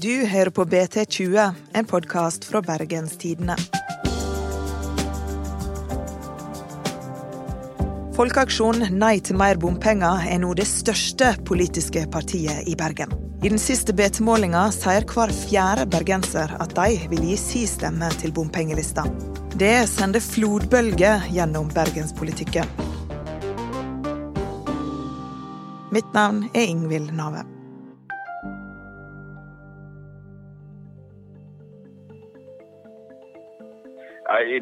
Du 0.00 0.26
hører 0.26 0.50
på 0.50 0.64
BT20, 0.68 1.54
en 1.72 1.86
podkast 1.88 2.44
fra 2.44 2.60
Bergenstidene. 2.64 3.56
Folkeaksjonen 8.14 8.94
Nei 8.94 9.16
til 9.26 9.34
mer 9.40 9.58
bompenger 9.58 10.26
er 10.30 10.38
nå 10.42 10.52
det 10.54 10.66
største 10.70 11.32
politiske 11.48 12.04
partiet 12.12 12.68
i 12.70 12.76
Bergen. 12.78 13.10
I 13.42 13.50
den 13.50 13.58
siste 13.58 13.92
BT-målinga 13.96 14.68
sier 14.72 15.04
hver 15.08 15.32
fjerde 15.34 15.88
bergenser 15.90 16.54
at 16.62 16.76
de 16.78 17.00
vil 17.10 17.26
gi 17.30 17.38
si 17.40 17.64
stemme 17.68 18.08
til 18.20 18.32
bompengelista. 18.32 19.06
Det 19.58 19.88
sender 19.90 20.22
flodbølger 20.22 21.26
gjennom 21.34 21.72
bergenspolitikken. 21.74 22.70
Mitt 25.94 26.14
navn 26.14 26.46
er 26.54 26.70
Ingvild 26.70 27.12
Nave. 27.14 27.53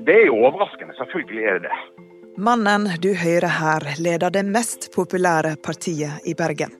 Det 0.06 0.14
er 0.14 0.26
jo 0.26 0.40
overraskende. 0.42 0.94
Selvfølgelig 0.98 1.44
er 1.44 1.58
det 1.58 1.70
det. 1.70 2.08
Mannen 2.38 2.88
du 3.02 3.12
hører 3.14 3.52
her, 3.60 3.84
leder 4.00 4.30
det 4.32 4.44
mest 4.48 4.88
populære 4.94 5.56
partiet 5.64 6.24
i 6.24 6.34
Bergen. 6.34 6.72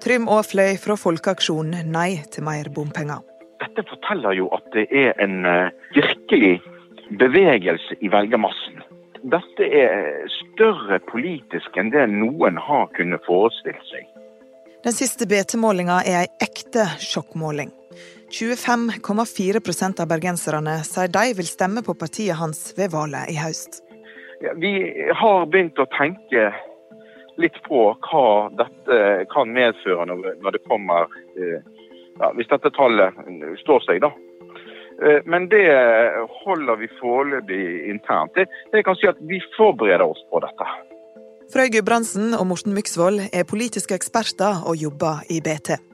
Trym 0.00 0.28
Aafløy 0.28 0.76
fra 0.80 0.96
Folkeaksjonen 0.96 1.88
Nei 1.92 2.20
til 2.32 2.44
mer 2.44 2.68
bompenger. 2.74 3.24
Dette 3.60 3.84
forteller 3.88 4.36
jo 4.36 4.50
at 4.56 4.68
det 4.76 4.86
er 4.92 5.16
en 5.24 5.44
uh, 5.44 5.72
virkelig 5.96 6.60
bevegelse 7.20 7.96
i 8.00 8.12
velgermassen. 8.12 8.84
Dette 9.32 9.66
er 9.82 10.28
større 10.36 11.00
politisk 11.10 11.76
enn 11.80 11.92
det 11.92 12.06
noen 12.12 12.60
har 12.60 12.88
kunnet 12.96 13.24
forestilt 13.26 13.82
seg. 13.90 14.06
Den 14.84 14.96
siste 14.96 15.28
BT-målinga 15.28 16.00
er 16.08 16.22
ei 16.22 16.30
ekte 16.44 16.86
sjokkmåling. 17.00 17.72
25,4% 18.30 20.00
av 20.02 20.08
bergenserne 20.08 20.78
sier 20.86 21.10
de 21.10 21.34
vil 21.36 21.48
stemme 21.48 21.82
på 21.86 21.96
partiet 21.98 22.38
hans 22.38 22.70
ved 22.78 22.92
valget 22.94 23.32
i 23.32 23.38
høst. 23.40 23.82
Vi 24.62 24.72
har 25.20 25.46
begynt 25.50 25.78
å 25.82 25.88
tenke 25.98 26.50
litt 27.40 27.58
på 27.66 27.82
hva 28.06 28.26
dette 28.56 29.00
kan 29.32 29.52
medføre 29.52 30.06
når 30.08 30.56
det 30.56 30.62
kommer 30.68 31.10
eh, 31.36 31.60
ja, 32.20 32.30
Hvis 32.36 32.50
dette 32.50 32.70
tallet 32.76 33.16
står 33.62 33.84
seg, 33.86 34.02
da. 34.04 34.10
Eh, 35.00 35.20
men 35.24 35.48
det 35.52 35.64
holder 36.44 36.80
vi 36.80 36.90
foreløpig 37.00 37.90
internt. 37.90 38.34
Det, 38.36 38.46
det 38.72 38.84
kan 38.84 38.98
si 39.00 39.08
at 39.08 39.20
Vi 39.20 39.40
forbereder 39.56 40.06
oss 40.06 40.22
på 40.30 40.42
dette. 40.44 40.70
Frøy 41.50 41.70
Gudbrandsen 41.74 42.34
og 42.38 42.46
Morten 42.46 42.76
Myksvold 42.76 43.24
er 43.32 43.48
politiske 43.48 43.96
eksperter 43.96 44.62
og 44.68 44.76
jobber 44.78 45.24
i 45.32 45.40
BT. 45.42 45.89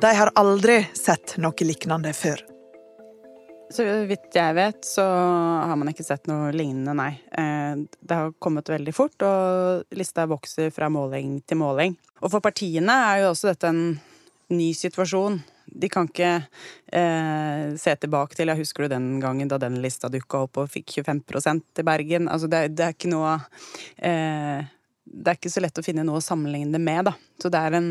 De 0.00 0.14
har 0.14 0.30
aldri 0.34 0.78
sett 0.94 1.32
noe 1.42 1.66
lignende 1.66 2.12
før. 2.14 2.38
Så 3.74 3.82
vidt 4.06 4.36
jeg 4.38 4.54
vet, 4.54 4.78
så 4.86 5.02
har 5.02 5.74
man 5.76 5.90
ikke 5.90 6.06
sett 6.06 6.28
noe 6.30 6.52
lignende, 6.54 6.94
nei. 6.94 7.10
Eh, 7.34 7.80
det 7.98 8.18
har 8.20 8.30
kommet 8.38 8.70
veldig 8.70 8.94
fort, 8.94 9.18
og 9.26 9.98
lista 9.98 10.28
vokser 10.30 10.70
fra 10.72 10.86
måling 10.88 11.40
til 11.42 11.58
måling. 11.60 11.96
Og 12.22 12.30
for 12.30 12.44
partiene 12.44 12.94
er 13.08 13.24
jo 13.24 13.32
også 13.32 13.50
dette 13.50 13.72
en 13.74 13.82
ny 14.54 14.70
situasjon. 14.72 15.40
De 15.66 15.90
kan 15.90 16.06
ikke 16.06 16.30
eh, 16.94 17.74
se 17.76 17.96
tilbake 18.00 18.38
til 18.38 18.48
Jeg 18.48 18.62
husker 18.62 18.86
du 18.86 18.94
den 18.94 19.18
gangen 19.20 19.50
da 19.50 19.58
den 19.60 19.80
lista 19.82 20.08
dukka 20.08 20.46
opp 20.46 20.62
og 20.62 20.70
fikk 20.72 21.00
25% 21.02 21.82
i 21.82 21.86
Bergen? 21.90 22.30
Altså, 22.30 22.46
det, 22.48 22.68
det 22.78 22.86
er 22.86 23.10
noe 23.10 23.34
eh, 23.98 24.62
det 25.08 25.32
er 25.32 25.40
ikke 25.40 25.52
så 25.52 25.64
lett 25.64 25.80
å 25.80 25.84
finne 25.84 26.06
noe 26.06 26.22
å 26.22 26.24
sammenligne 26.24 26.78
med, 26.78 27.10
da. 27.10 27.16
Så 27.42 27.50
det 27.52 27.60
er 27.66 27.76
en 27.80 27.90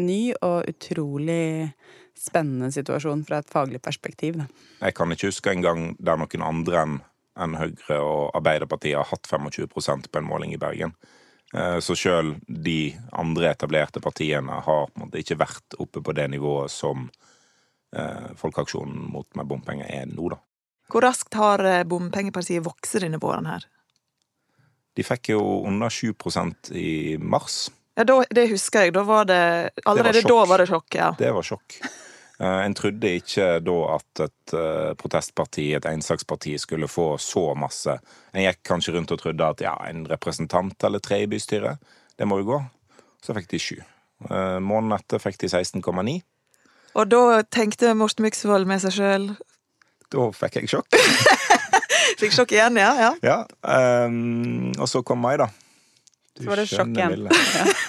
ny 0.00 0.32
og 0.40 0.68
utrolig 0.70 1.72
spennende 2.20 2.70
situasjon 2.74 3.22
fra 3.28 3.40
et 3.40 3.52
faglig 3.52 3.80
perspektiv. 3.82 4.40
Da. 4.42 4.48
Jeg 4.84 4.96
kan 4.98 5.12
ikke 5.12 5.30
huske 5.30 5.54
en 5.54 5.64
gang 5.64 5.86
der 5.98 6.20
noen 6.20 6.44
andre 6.44 6.82
enn 6.84 6.98
en 7.40 7.56
Høyre 7.56 7.96
og 8.02 8.34
Arbeiderpartiet 8.36 8.98
har 8.98 9.08
hatt 9.08 9.28
25% 9.30 10.10
på 10.10 10.20
en 10.20 10.28
måling 10.28 10.52
i 10.52 10.60
Bergen. 10.60 10.92
Eh, 11.54 11.78
så 11.82 11.96
sjøl 11.98 12.34
de 12.46 12.92
andre 13.18 13.50
etablerte 13.54 14.02
partiene 14.02 14.60
har 14.66 14.86
på 14.90 14.98
en 14.98 15.06
måte 15.06 15.22
ikke 15.22 15.38
vært 15.40 15.78
oppe 15.82 16.02
på 16.04 16.14
det 16.18 16.28
nivået 16.34 16.70
som 16.74 17.08
eh, 17.96 18.30
Folkeaksjonen 18.38 19.08
mot 19.14 19.26
med 19.38 19.50
bompenger 19.50 19.90
er 19.90 20.06
nå, 20.10 20.30
da. 20.34 20.40
Hvor 20.90 21.06
raskt 21.06 21.38
har 21.38 21.62
eh, 21.66 21.84
bompengepartiet 21.86 22.66
vokst 22.66 23.00
denne 23.02 23.22
våren 23.22 23.50
her? 23.50 23.66
De 24.98 25.06
fikk 25.06 25.32
jo 25.32 25.40
under 25.66 25.90
7% 25.90 26.72
i 26.76 27.16
mars. 27.18 27.68
Ja, 28.00 28.04
da, 28.04 28.24
Det 28.30 28.46
husker 28.48 28.86
jeg. 28.86 28.94
Da 28.96 29.02
var 29.04 29.26
det, 29.28 29.70
allerede 29.84 30.22
det 30.22 30.24
var 30.24 30.46
da 30.46 30.48
var 30.48 30.62
det 30.62 30.66
sjokk. 30.70 30.94
ja. 30.94 31.10
Det 31.18 31.32
var 31.36 31.44
sjokk. 31.44 31.74
Uh, 32.40 32.64
en 32.64 32.74
trodde 32.74 33.10
ikke 33.20 33.48
da 33.60 33.74
at 33.98 34.22
et 34.24 34.54
uh, 34.56 34.94
protestparti, 34.96 35.66
et 35.76 35.84
ensaksparti, 35.84 36.54
skulle 36.58 36.88
få 36.88 37.18
så 37.20 37.50
masse. 37.52 37.98
En 38.32 38.46
gikk 38.46 38.62
kanskje 38.64 38.94
rundt 38.96 39.12
og 39.12 39.20
trodde 39.20 39.50
at 39.52 39.60
ja, 39.60 39.74
en 39.90 40.06
representant 40.08 40.88
eller 40.88 41.04
tre 41.04 41.20
i 41.20 41.28
bystyret, 41.28 41.76
det 42.16 42.28
må 42.28 42.40
jo 42.40 42.48
gå. 42.54 42.62
Så 43.20 43.36
fikk 43.36 43.52
de 43.52 43.60
sju. 43.60 43.76
Uh, 44.30 44.56
måneden 44.64 44.96
etter 44.96 45.20
fikk 45.20 45.36
de 45.44 45.52
16,9. 45.52 46.16
Og 46.96 47.12
da 47.12 47.42
tenkte 47.52 47.92
Morten 47.92 48.24
Myksvold 48.24 48.64
med 48.66 48.80
seg 48.82 48.96
sjøl 48.96 49.28
Da 50.10 50.24
fikk 50.34 50.62
jeg 50.62 50.72
sjokk. 50.72 50.96
Fikk 52.20 52.32
sjokk 52.34 52.56
igjen, 52.56 52.80
ja? 52.80 52.90
ja. 52.96 53.12
ja 53.22 54.06
um, 54.08 54.72
og 54.80 54.88
så 54.88 55.04
kom 55.04 55.20
mai, 55.22 55.36
da. 55.40 55.52
Du 56.40 56.46
så 56.46 56.50
var 56.50 56.60
det 56.60 56.66
sjokk 56.70 56.96
igjen. 56.96 57.28
Ja. 57.28 57.64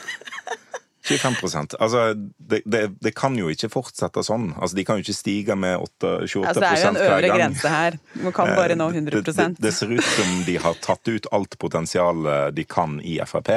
25 1.18 1.76
Altså, 1.80 2.14
det, 2.38 2.62
det, 2.66 2.82
det, 3.02 3.12
kan 3.18 3.36
jo 3.38 3.50
ikke 3.52 3.70
fortsette 3.72 4.24
sånn. 4.24 4.52
Altså, 4.58 4.78
De 4.78 4.86
kan 4.88 5.00
jo 5.00 5.06
ikke 5.06 5.18
stige 5.18 5.58
med 5.60 5.78
8, 5.78 6.14
28% 6.28 6.48
altså, 6.48 6.62
Det 6.62 6.70
er 6.70 6.80
jo 6.82 6.90
en 6.92 7.02
øvre 7.08 7.34
grense 7.36 7.74
her. 7.74 8.00
Man 8.24 8.36
kan 8.38 8.54
bare 8.56 8.78
nå 8.80 8.90
100 8.94 9.18
eh, 9.18 9.28
det, 9.28 9.48
det, 9.60 9.74
ser 9.76 9.92
ut 9.92 10.08
som 10.16 10.34
de 10.48 10.58
har 10.64 10.80
tatt 10.84 11.12
ut 11.12 11.30
alt 11.32 11.58
potensialet 11.60 12.56
de 12.56 12.66
kan 12.68 13.00
i 13.04 13.20
Frp. 13.28 13.52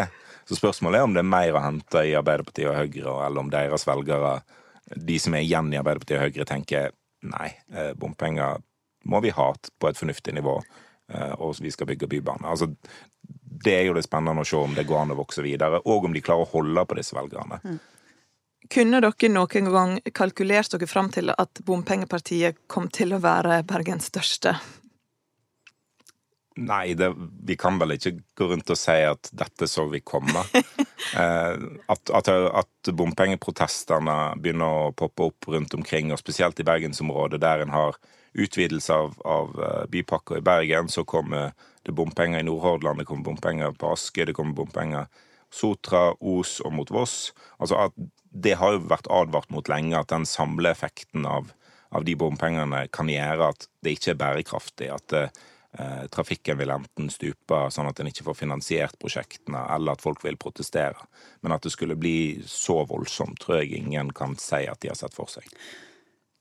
Så 0.44 0.58
spørsmålet 0.58 1.00
er 1.00 1.08
om 1.08 1.14
det 1.16 1.22
er 1.24 1.30
mer 1.30 1.56
å 1.56 1.64
hente 1.64 2.04
i 2.04 2.12
Arbeiderpartiet 2.18 2.68
og 2.68 2.76
Høyre, 2.76 3.16
eller 3.26 3.44
om 3.44 3.50
deres 3.52 3.86
velgere, 3.88 4.36
de 4.94 5.16
som 5.22 5.36
er 5.36 5.46
igjen 5.46 5.72
i 5.72 5.80
Arbeiderpartiet 5.80 6.20
og 6.20 6.26
Høyre, 6.26 6.48
tenker 6.48 6.92
nei, 7.24 7.48
eh, 7.72 7.94
bompenger 7.96 8.60
må 9.08 9.20
vi 9.24 9.32
ha 9.36 9.52
på 9.52 9.88
et 9.88 9.98
fornuftig 9.98 10.34
nivå, 10.36 10.58
eh, 11.12 11.32
og 11.38 11.56
vi 11.60 11.72
skal 11.72 11.88
bygge 11.88 12.08
bybane. 12.12 12.44
Altså, 12.48 12.70
det 13.64 13.74
er 13.78 13.88
jo 13.88 13.96
det 13.96 14.04
spennende 14.04 14.44
å 14.44 14.48
se 14.48 14.60
om 14.60 14.76
det 14.76 14.86
går 14.88 15.02
an 15.02 15.14
å 15.14 15.18
vokse 15.18 15.44
videre, 15.44 15.80
og 15.88 16.08
om 16.08 16.14
de 16.14 16.22
klarer 16.24 16.44
å 16.44 16.52
holde 16.52 16.84
på 16.88 16.98
disse 16.98 17.16
velgerne. 17.16 17.60
Mm. 17.64 17.80
Kunne 18.72 19.00
dere 19.04 19.28
noen 19.28 19.68
gang 19.72 19.98
kalkulert 20.16 20.72
dere 20.72 20.88
fram 20.88 21.10
til 21.12 21.32
at 21.34 21.60
bompengepartiet 21.66 22.64
kom 22.70 22.88
til 22.92 23.12
å 23.12 23.20
være 23.24 23.62
Bergens 23.68 24.08
største? 24.12 24.56
Nei, 26.54 26.94
det, 26.94 27.10
vi 27.42 27.56
kan 27.58 27.80
vel 27.80 27.96
ikke 27.96 28.12
gå 28.38 28.46
rundt 28.52 28.70
og 28.70 28.78
si 28.78 28.94
at 29.02 29.28
dette 29.34 29.66
så 29.68 29.88
vi 29.90 30.00
komme. 30.06 30.44
eh, 31.20 31.54
at, 31.90 32.12
at, 32.14 32.30
at 32.30 32.92
bompengeprotestene 32.94 34.18
begynner 34.38 34.86
å 34.86 34.92
poppe 34.96 35.28
opp 35.32 35.50
rundt 35.50 35.74
omkring, 35.74 36.14
og 36.14 36.22
spesielt 36.22 36.62
i 36.62 36.66
bergensområdet, 36.66 37.42
der 37.42 37.64
en 37.64 37.74
har 37.74 37.98
utvidelse 38.34 38.94
av, 38.94 39.18
av 39.26 39.50
bypakka 39.50 39.90
bypakker 39.90 40.38
i 40.38 40.46
Bergen, 40.46 40.88
så 40.88 41.04
kommer 41.06 41.52
det 41.84 41.92
er 41.92 41.98
bompenger 42.00 42.40
i 42.40 42.46
Nordhordland, 42.46 42.98
det 42.98 43.06
kommer 43.08 43.28
bompenger 43.28 43.74
på 43.76 43.92
Aske, 43.92 44.24
det 44.24 44.34
kommer 44.36 44.56
bompenger 44.56 45.08
Sotra, 45.54 46.14
Os 46.20 46.58
og 46.64 46.72
mot 46.74 46.90
Voss. 46.90 47.32
Altså 47.58 47.86
at 47.86 48.04
Det 48.34 48.56
har 48.58 48.74
jo 48.74 48.86
vært 48.90 49.06
advart 49.12 49.50
mot 49.54 49.68
lenge, 49.70 49.94
at 49.94 50.10
den 50.10 50.24
samleeffekten 50.26 51.22
av, 51.30 51.52
av 51.94 52.02
de 52.02 52.16
bompengene 52.18 52.88
kan 52.90 53.06
gjøre 53.06 53.52
at 53.52 53.68
det 53.86 53.92
ikke 53.94 54.10
er 54.10 54.18
bærekraftig. 54.18 54.88
At 54.90 55.14
eh, 55.14 56.08
trafikken 56.10 56.58
vil 56.58 56.72
enten 56.74 57.12
stupe 57.14 57.60
sånn 57.70 57.86
at 57.86 58.02
en 58.02 58.10
ikke 58.10 58.26
får 58.26 58.40
finansiert 58.40 58.98
prosjektene, 58.98 59.62
eller 59.76 59.94
at 59.94 60.02
folk 60.02 60.24
vil 60.26 60.40
protestere. 60.40 61.06
Men 61.46 61.54
at 61.54 61.62
det 61.62 61.70
skulle 61.76 61.94
bli 61.94 62.42
så 62.42 62.80
voldsomt, 62.90 63.38
tror 63.38 63.60
jeg 63.60 63.84
ingen 63.84 64.10
kan 64.10 64.34
si 64.42 64.64
at 64.66 64.82
de 64.82 64.90
har 64.90 64.98
sett 64.98 65.14
for 65.14 65.30
seg. 65.30 65.46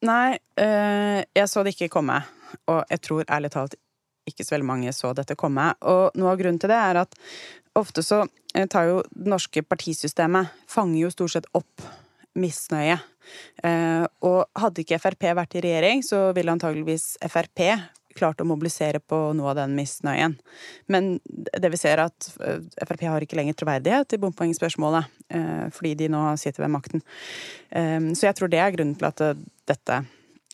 Nei, 0.04 0.34
øh, 0.60 1.22
jeg 1.30 1.48
så 1.48 1.62
det 1.62 1.78
ikke 1.78 1.94
komme. 1.94 2.24
Og 2.74 2.82
jeg 2.90 3.06
tror 3.06 3.30
ærlig 3.30 3.54
talt 3.54 3.78
ikke 4.30 4.46
så 4.46 4.56
veldig 4.56 4.70
mange 4.70 4.94
så 4.96 5.14
dette 5.16 5.38
komme. 5.40 5.72
Og 5.90 6.16
noe 6.20 6.34
av 6.34 6.40
grunnen 6.40 6.62
til 6.62 6.72
det 6.72 6.80
er 6.80 7.02
at 7.04 7.18
ofte 7.80 8.04
så 8.06 8.24
eh, 8.56 8.68
tar 8.70 8.90
jo 8.90 9.02
det 9.10 9.32
norske 9.34 9.64
partisystemet 9.66 10.54
fanger 10.70 11.06
jo 11.06 11.12
stort 11.14 11.36
sett 11.36 11.50
opp 11.58 11.86
misnøye. 12.40 13.00
Eh, 13.64 14.06
og 14.26 14.46
hadde 14.60 14.84
ikke 14.84 15.02
Frp 15.02 15.30
vært 15.38 15.58
i 15.58 15.66
regjering, 15.66 16.06
så 16.06 16.32
ville 16.36 16.54
antageligvis 16.54 17.16
Frp 17.30 17.68
klart 18.14 18.42
å 18.44 18.46
mobilisere 18.46 19.00
på 19.02 19.18
noe 19.34 19.50
av 19.50 19.58
den 19.58 19.74
misnøyen. 19.74 20.36
Men 20.92 21.16
det 21.26 21.72
vi 21.74 21.80
ser, 21.82 21.98
er 21.98 22.12
at 22.12 22.28
Frp 22.86 23.08
har 23.10 23.26
ikke 23.26 23.40
lenger 23.40 23.58
troverdighet 23.58 24.14
i 24.14 24.20
bompoengspørsmålet, 24.22 25.08
fordi 25.74 25.96
de 25.98 26.12
nå 26.14 26.22
sitter 26.38 26.62
ved 26.62 26.76
makten. 26.76 27.02
Så 27.74 28.28
jeg 28.28 28.38
tror 28.38 28.52
det 28.54 28.60
er 28.62 28.76
grunnen 28.76 28.94
til 29.00 29.10
at 29.10 29.24
dette, 29.66 29.98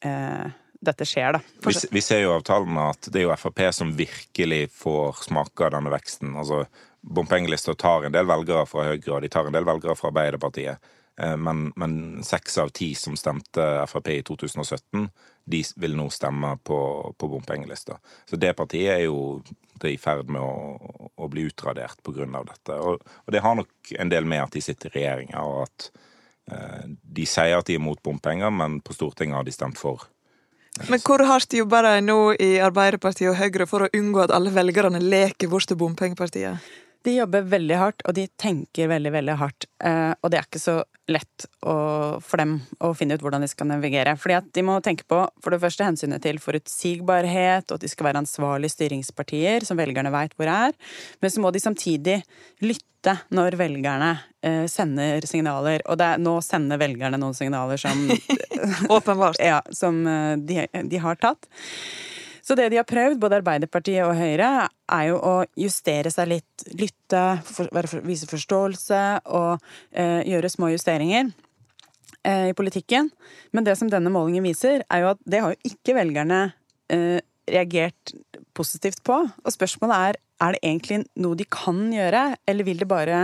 eh, 0.08 0.48
dette 0.80 1.08
skjer, 1.08 1.38
da. 1.38 1.42
Vi, 1.66 1.74
vi, 1.92 2.02
ser 2.04 2.24
jo 2.24 2.36
av 2.38 2.46
tallene 2.48 2.90
at 2.94 3.10
det 3.12 3.22
er 3.22 3.28
jo 3.28 3.36
Frp 3.40 3.66
som 3.76 3.96
virkelig 3.98 4.62
får 4.76 5.26
smake 5.28 5.68
av 5.68 5.76
denne 5.76 5.92
veksten. 5.94 6.36
Altså, 6.40 6.64
Bompengelista 7.02 7.76
tar 7.80 8.08
en 8.08 8.16
del 8.16 8.28
velgere 8.28 8.66
fra 8.68 8.88
Høyre, 8.90 9.18
og 9.18 9.24
de 9.24 9.32
tar 9.32 9.48
en 9.48 9.56
del 9.56 9.68
velgere 9.68 9.96
fra 10.00 10.12
Arbeiderpartiet. 10.12 10.90
Men, 11.20 11.66
men 11.76 11.94
seks 12.24 12.56
av 12.64 12.70
ti 12.72 12.94
som 12.96 13.18
stemte 13.20 13.64
Frp 13.92 14.08
i 14.14 14.22
2017, 14.24 15.10
de 15.50 15.64
vil 15.76 15.96
nå 15.98 16.06
stemme 16.14 16.54
på, 16.64 16.80
på 17.18 17.28
bompengelista. 17.28 17.98
Så 18.30 18.40
det 18.40 18.54
partiet 18.56 18.94
er 18.94 19.04
jo 19.08 19.42
i 19.88 19.98
ferd 20.00 20.30
med 20.32 20.44
å, 20.44 21.10
å 21.16 21.30
bli 21.32 21.48
utradert 21.50 22.02
pga. 22.04 22.28
dette. 22.28 22.78
Og, 22.78 23.02
og, 23.26 23.32
det 23.34 23.42
har 23.44 23.58
nok 23.58 23.94
en 23.98 24.12
del 24.12 24.28
med 24.28 24.44
at 24.44 24.56
de 24.56 24.62
sitter 24.64 24.92
i 24.92 25.00
regjeringa, 25.00 25.44
og 25.44 25.66
at 25.66 25.90
eh, 26.52 26.86
de 26.88 27.28
sier 27.28 27.58
at 27.58 27.68
de 27.68 27.80
er 27.80 27.84
mot 27.84 28.02
bompenger, 28.04 28.52
men 28.52 28.80
på 28.82 28.96
Stortinget 28.98 29.40
har 29.40 29.48
de 29.48 29.56
stemt 29.56 29.80
for. 29.80 30.06
Men 30.88 31.02
hvor 31.04 31.22
hardt 31.28 31.54
jobber 31.54 31.84
de 31.84 32.04
nå 32.06 32.20
i 32.40 32.52
Arbeiderpartiet 32.64 33.32
og 33.34 33.40
Høyre 33.40 33.68
for 33.68 33.86
å 33.86 33.90
unngå 33.96 34.22
at 34.24 34.34
alle 34.36 34.54
velgerne 34.56 35.02
leker 35.04 35.52
bort 35.52 35.68
til 35.68 35.80
bompengepartiet? 35.80 36.70
De 37.08 37.14
jobber 37.16 37.46
veldig 37.48 37.76
hardt, 37.80 38.04
og 38.08 38.16
de 38.18 38.26
tenker 38.40 38.90
veldig, 38.92 39.12
veldig 39.14 39.36
hardt. 39.40 39.68
Eh, 39.88 40.12
og 40.20 40.32
det 40.32 40.40
er 40.40 40.48
ikke 40.48 40.60
så 40.60 40.76
lett 41.10 41.46
å, 41.64 41.76
for 42.20 42.42
dem 42.42 42.58
å 42.84 42.92
finne 42.98 43.16
ut 43.16 43.24
hvordan 43.24 43.46
de 43.46 43.50
skal 43.52 43.70
navigere. 43.72 44.18
Fordi 44.20 44.36
at 44.36 44.50
de 44.56 44.64
må 44.68 44.76
tenke 44.84 45.08
på 45.08 45.22
for 45.40 45.56
det 45.56 45.62
første 45.64 45.88
hensynet 45.88 46.24
til 46.26 46.42
forutsigbarhet, 46.44 47.70
og 47.70 47.80
at 47.80 47.86
de 47.86 47.92
skal 47.92 48.10
være 48.10 48.24
ansvarlige 48.26 48.76
styringspartier 48.76 49.68
som 49.68 49.80
velgerne 49.80 50.12
veit 50.16 50.36
hvor 50.36 50.52
er. 50.52 50.76
Men 51.24 51.34
så 51.34 51.44
må 51.44 51.54
de 51.56 51.64
samtidig 51.64 52.20
lytte 52.66 52.89
når 53.32 53.56
velgerne 53.60 54.12
eh, 54.44 54.66
sender 54.68 55.26
signaler. 55.30 55.84
Og 55.88 56.02
er, 56.04 56.20
nå 56.22 56.40
sender 56.46 56.82
velgerne 56.82 57.20
noen 57.22 57.38
signaler 57.38 57.80
som 57.80 58.08
Åpenbart. 58.98 59.40
Ja, 59.40 59.62
som 59.72 60.02
eh, 60.08 60.36
de, 60.38 60.66
de 60.90 61.02
har 61.04 61.20
tatt. 61.22 61.48
Så 62.50 62.56
det 62.58 62.72
de 62.74 62.80
har 62.80 62.88
prøvd, 62.90 63.20
både 63.22 63.38
Arbeiderpartiet 63.44 64.02
og 64.08 64.16
Høyre, 64.18 64.66
er 64.90 65.04
jo 65.12 65.20
å 65.22 65.34
justere 65.60 66.10
seg 66.10 66.32
litt, 66.32 66.64
lytte, 66.80 67.22
for, 67.46 67.70
vise 68.02 68.26
forståelse 68.26 69.02
og 69.38 69.60
eh, 69.94 70.24
gjøre 70.26 70.50
små 70.50 70.72
justeringer 70.74 71.30
eh, 72.24 72.50
i 72.50 72.56
politikken. 72.58 73.12
Men 73.54 73.68
det 73.68 73.76
som 73.78 73.92
denne 73.92 74.10
målingen 74.14 74.48
viser, 74.50 74.82
er 74.90 75.04
jo 75.04 75.12
at 75.12 75.22
det 75.30 75.44
har 75.46 75.54
jo 75.54 75.70
ikke 75.70 75.94
velgerne 76.00 76.40
eh, 76.90 77.22
reagert 77.54 78.16
positivt 78.58 79.04
på. 79.06 79.20
Og 79.30 79.54
spørsmålet 79.54 80.10
er 80.10 80.22
er 80.40 80.56
det 80.56 80.62
egentlig 80.64 81.02
noe 81.20 81.38
de 81.40 81.48
kan 81.52 81.82
gjøre, 81.94 82.24
eller 82.48 82.68
vil 82.68 82.84
det 82.84 82.90
bare 82.90 83.24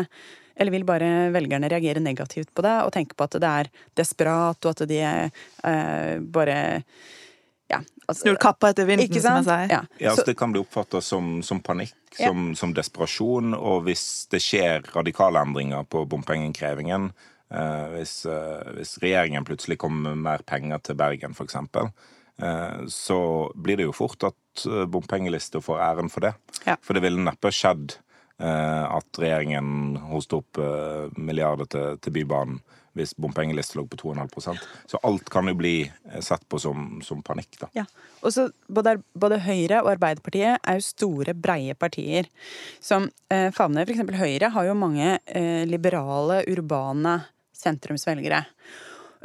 eller 0.56 0.72
vil 0.72 0.86
bare 0.88 1.10
velgerne 1.36 1.68
reagere 1.68 2.00
negativt 2.00 2.54
på 2.56 2.64
det 2.64 2.78
og 2.86 2.94
tenke 2.96 3.18
på 3.18 3.26
at 3.28 3.36
det 3.44 3.50
er 3.50 3.70
desperat, 4.00 4.56
og 4.64 4.72
at 4.72 4.86
de 4.88 5.02
eh, 5.04 6.14
bare 6.32 6.58
ja, 7.68 7.82
altså, 8.08 8.22
Snur 8.22 8.38
kappa 8.42 8.70
etter 8.72 8.88
vinden, 8.88 9.10
som 9.22 9.40
jeg 9.40 9.48
sier. 9.48 9.72
Ja. 9.74 9.82
ja 10.00 10.12
altså, 10.14 10.26
det 10.28 10.38
kan 10.40 10.54
bli 10.54 10.62
oppfatta 10.62 11.02
som, 11.02 11.40
som, 11.44 11.62
panikk, 11.66 11.96
som, 12.14 12.50
ja. 12.52 12.58
som, 12.60 12.74
desperasjon. 12.78 13.56
Og 13.58 13.88
hvis 13.88 14.06
det 14.32 14.42
skjer 14.46 14.86
radikale 14.94 15.42
endringer 15.42 15.88
på 15.90 16.06
bompengeinnkrevingen, 16.12 17.10
eh, 17.50 17.86
hvis, 17.96 18.20
eh, 18.30 18.76
hvis, 18.78 18.96
regjeringen 19.04 19.48
plutselig 19.48 19.80
kommer 19.82 20.14
med 20.14 20.28
mer 20.28 20.46
penger 20.46 20.84
til 20.86 21.00
Bergen, 21.00 21.34
f.eks., 21.34 21.58
så 22.92 23.20
blir 23.56 23.80
det 23.80 23.88
jo 23.88 23.96
fort 23.96 24.28
at 24.28 24.66
eh, 24.68 24.86
bompengelista 24.92 25.62
får 25.64 25.84
æren 25.90 26.12
for 26.12 26.28
det. 26.28 26.34
Ja. 26.66 26.76
For 26.84 26.98
det 26.98 27.06
ville 27.06 27.24
neppe 27.24 27.52
skjedd 27.54 27.98
eh, 28.40 28.86
at 28.86 29.22
regjeringen 29.22 30.00
hoste 30.12 30.42
opp 30.42 30.60
eh, 30.62 31.14
milliarder 31.16 31.70
til, 31.72 32.02
til 32.04 32.18
Bybanen 32.20 32.60
hvis 32.96 33.12
bompengelista 33.20 33.80
lå 33.80 33.86
på 33.92 33.98
2,5% 34.00 34.62
Så 34.88 35.00
alt 35.04 35.30
kan 35.32 35.50
jo 35.52 35.56
bli 35.60 35.76
eh, 35.84 36.22
sett 36.24 36.46
på 36.50 36.60
som, 36.62 37.02
som 37.04 37.24
panikk, 37.26 37.60
da. 37.60 37.70
Ja. 37.76 37.86
Og 38.26 38.34
så 38.34 38.48
både, 38.68 38.98
både, 39.14 39.42
Høyre 39.44 39.82
og 39.84 39.92
Arbeiderpartiet 39.98 40.64
er 40.64 40.80
jo 40.80 40.86
store, 40.86 41.36
breie 41.36 41.76
partier 41.78 42.30
som 42.84 43.10
eh, 43.30 43.52
favner 43.56 43.86
F.eks. 43.86 44.04
Høyre 44.16 44.52
har 44.56 44.70
jo 44.70 44.78
mange 44.80 45.18
eh, 45.26 45.64
liberale, 45.68 46.42
urbane 46.52 47.20
sentrumsvelgere. 47.56 48.46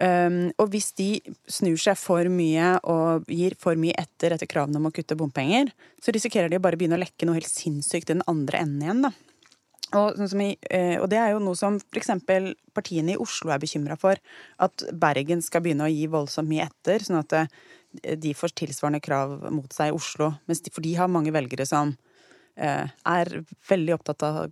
Um, 0.00 0.48
og 0.56 0.70
hvis 0.72 0.94
de 0.96 1.08
snur 1.50 1.76
seg 1.80 1.98
for 2.00 2.24
mye 2.32 2.72
og 2.88 3.26
gir 3.28 3.52
for 3.60 3.76
mye 3.76 3.92
etter 4.00 4.32
etter 4.32 4.48
kravene 4.48 4.80
om 4.80 4.88
å 4.88 4.92
kutte 4.96 5.18
bompenger, 5.18 5.68
så 6.00 6.14
risikerer 6.16 6.48
de 6.48 6.56
å 6.56 6.62
bare 6.64 6.78
begynne 6.80 6.96
å 6.96 7.02
lekke 7.02 7.28
noe 7.28 7.36
helt 7.36 7.50
sinnssykt 7.50 8.08
i 8.08 8.14
den 8.14 8.24
andre 8.30 8.62
enden 8.64 8.86
igjen, 8.86 9.04
da. 9.04 9.12
Og, 9.98 10.20
sånn 10.30 10.44
i, 10.44 10.50
eh, 10.70 10.96
og, 11.00 11.08
det 11.10 11.18
er 11.18 11.32
jo 11.34 11.42
noe 11.42 11.58
som 11.58 11.76
f.eks. 11.82 12.12
partiene 12.76 13.16
i 13.16 13.20
Oslo 13.20 13.50
er 13.50 13.60
bekymra 13.62 13.96
for. 13.98 14.20
At 14.62 14.84
Bergen 14.94 15.42
skal 15.42 15.64
begynne 15.64 15.88
å 15.88 15.90
gi 15.90 16.06
voldsomt 16.10 16.48
mye 16.50 16.68
etter, 16.68 17.02
sånn 17.02 17.18
at 17.20 17.34
eh, 17.40 18.14
de 18.22 18.34
får 18.36 18.54
tilsvarende 18.60 19.02
krav 19.02 19.50
mot 19.50 19.74
seg 19.74 19.90
i 19.90 19.96
Oslo. 19.96 20.32
For 20.70 20.84
de 20.86 20.94
har 20.98 21.10
mange 21.10 21.34
velgere 21.34 21.66
som 21.68 21.96
eh, 22.54 22.86
er 22.86 23.32
veldig 23.68 23.96
opptatt 23.98 24.24
av 24.28 24.44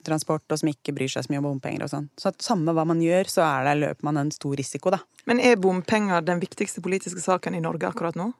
kollektivtransport, 0.00 0.50
og 0.50 0.58
som 0.58 0.68
ikke 0.68 0.94
bryr 0.94 1.08
seg 1.08 1.24
så 1.24 1.32
mye 1.32 1.40
om 1.40 1.48
bompenger 1.50 1.84
og 1.84 1.90
sånn. 1.90 2.08
Så 2.18 2.30
at 2.30 2.42
samme 2.42 2.72
hva 2.72 2.84
man 2.84 3.00
gjør, 3.00 3.28
så 3.28 3.42
er 3.42 3.64
det, 3.64 3.80
løper 3.80 4.04
man 4.04 4.16
en 4.16 4.30
stor 4.30 4.56
risiko, 4.56 4.90
da. 4.90 5.00
Men 5.26 5.40
er 5.40 5.56
bompenger 5.56 6.22
den 6.22 6.40
viktigste 6.40 6.80
politiske 6.80 7.20
saken 7.20 7.54
i 7.54 7.60
Norge 7.60 7.88
akkurat 7.88 8.16
nå? 8.16 8.32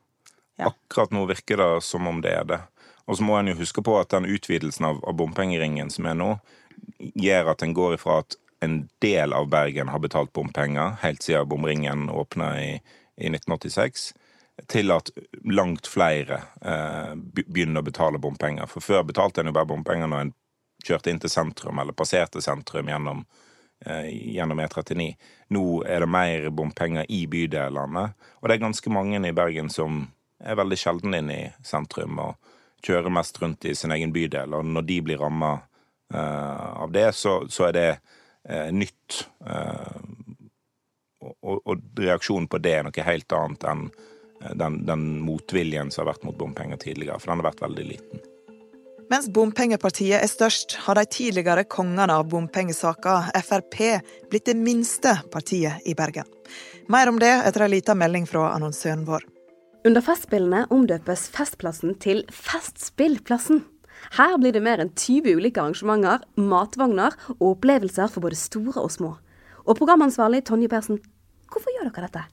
Ja. 0.56 0.72
Akkurat 0.72 1.10
nå 1.10 1.26
virker 1.26 1.56
det 1.56 1.82
som 1.82 2.06
om 2.06 2.20
det 2.20 2.34
er 2.34 2.44
det. 2.44 2.60
Og 3.06 3.16
så 3.16 3.24
må 3.24 3.38
en 3.38 3.48
jo 3.48 3.58
huske 3.58 3.82
på 3.82 3.98
at 3.98 4.10
den 4.10 4.28
utvidelsen 4.28 4.86
av, 4.86 5.02
av 5.04 5.14
bompengeringen 5.14 5.90
som 5.90 6.06
er 6.06 6.14
nå, 6.14 6.38
gjør 6.98 7.52
at 7.54 7.62
en 7.62 7.74
går 7.74 7.96
ifra 7.96 8.20
at 8.22 8.36
en 8.60 8.88
del 9.00 9.32
av 9.32 9.48
Bergen 9.48 9.88
har 9.88 10.00
betalt 10.00 10.32
bompenger 10.36 10.98
helt 11.00 11.22
siden 11.24 11.48
bomringen 11.48 12.10
åpna 12.12 12.52
i, 12.60 12.72
i 13.16 13.30
1986, 13.32 14.10
til 14.68 14.92
at 14.92 15.08
langt 15.48 15.88
flere 15.88 16.42
eh, 16.60 17.14
begynner 17.16 17.80
å 17.80 17.86
betale 17.86 18.20
bompenger. 18.20 18.68
For 18.68 18.84
før 18.84 19.06
betalte 19.08 19.40
en 19.40 19.48
jo 19.48 19.56
bare 19.56 19.70
bompenger 19.70 20.10
når 20.12 20.26
en 20.26 20.34
kjørte 20.84 21.12
inn 21.12 21.20
til 21.22 21.32
sentrum 21.32 21.80
eller 21.82 21.96
passerte 21.96 22.42
sentrum 22.44 22.88
gjennom, 22.90 23.24
eh, 23.86 24.08
gjennom 24.36 24.60
E39. 24.60 25.10
Nå 25.56 25.64
er 25.86 26.04
det 26.04 26.08
mer 26.08 26.48
bompenger 26.50 27.08
i 27.08 27.26
bydelene, 27.26 28.06
og 28.40 28.48
det 28.48 28.56
er 28.56 28.66
ganske 28.66 28.92
mange 28.92 29.20
i 29.20 29.36
Bergen 29.36 29.70
som 29.70 30.06
er 30.40 30.56
veldig 30.56 30.78
sjelden 30.78 31.14
inne 31.14 31.36
i 31.36 31.50
sentrum. 31.62 32.18
og 32.18 32.50
kjører 32.82 33.12
mest 33.12 33.42
rundt 33.42 33.64
i 33.64 33.74
sin 33.74 33.92
egen 33.92 34.12
bydel. 34.12 34.54
Og 34.54 34.64
når 34.64 34.86
de 34.88 35.00
blir 35.04 35.20
ramma 35.20 35.52
uh, 35.56 36.20
eh, 36.20 36.82
av 36.84 36.92
det, 36.92 37.10
så, 37.16 37.40
så 37.48 37.68
er 37.68 37.76
det 37.76 37.88
uh, 38.48 38.70
nytt. 38.72 39.24
Uh, 39.44 40.00
og, 41.20 41.60
og, 41.66 41.82
reaksjonen 42.00 42.48
på 42.48 42.60
det 42.64 42.78
er 42.78 42.86
noe 42.86 43.04
helt 43.04 43.36
annet 43.36 43.66
enn 43.68 43.90
den, 44.56 44.78
den, 44.88 45.02
motviljen 45.20 45.90
som 45.92 46.06
har 46.06 46.14
vært 46.14 46.22
mot 46.24 46.36
bompenger 46.38 46.80
tidligere, 46.80 47.18
for 47.20 47.28
den 47.28 47.42
har 47.42 47.50
vært 47.50 47.60
veldig 47.60 47.82
liten. 47.84 48.22
Mens 49.10 49.26
bompengepartiet 49.34 50.22
er 50.22 50.30
størst, 50.30 50.76
har 50.84 50.94
de 50.94 51.02
tidligere 51.10 51.64
kongene 51.66 52.14
av 52.14 52.28
bompengesaker, 52.30 53.32
Frp, 53.42 53.80
blitt 54.30 54.46
det 54.46 54.54
minste 54.54 55.16
partiet 55.32 55.82
i 55.82 55.96
Bergen. 55.98 56.28
Mer 56.86 57.10
om 57.10 57.18
det 57.18 57.32
etter 57.32 57.66
ei 57.66 57.72
lita 57.72 57.96
melding 57.98 58.28
fra 58.30 58.52
annonsøren 58.54 59.02
vår. 59.08 59.26
Under 59.82 60.04
Festspillene 60.06 60.62
omdøpes 60.70 61.26
Festplassen 61.34 61.98
til 61.98 62.22
Festspillplassen. 62.30 63.64
Her 64.14 64.38
blir 64.38 64.54
det 64.54 64.62
mer 64.62 64.78
enn 64.78 64.94
20 64.94 65.40
ulike 65.40 65.58
arrangementer, 65.58 66.22
matvogner 66.38 67.18
og 67.40 67.56
opplevelser 67.56 68.12
for 68.14 68.22
både 68.28 68.38
store 68.38 68.78
og 68.78 68.94
små. 68.94 69.16
Og 69.66 69.74
programansvarlig 69.74 70.44
Tonje 70.46 70.70
Persen, 70.70 71.02
hvorfor 71.50 71.74
gjør 71.74 71.90
dere 71.90 72.06
dette? 72.06 72.28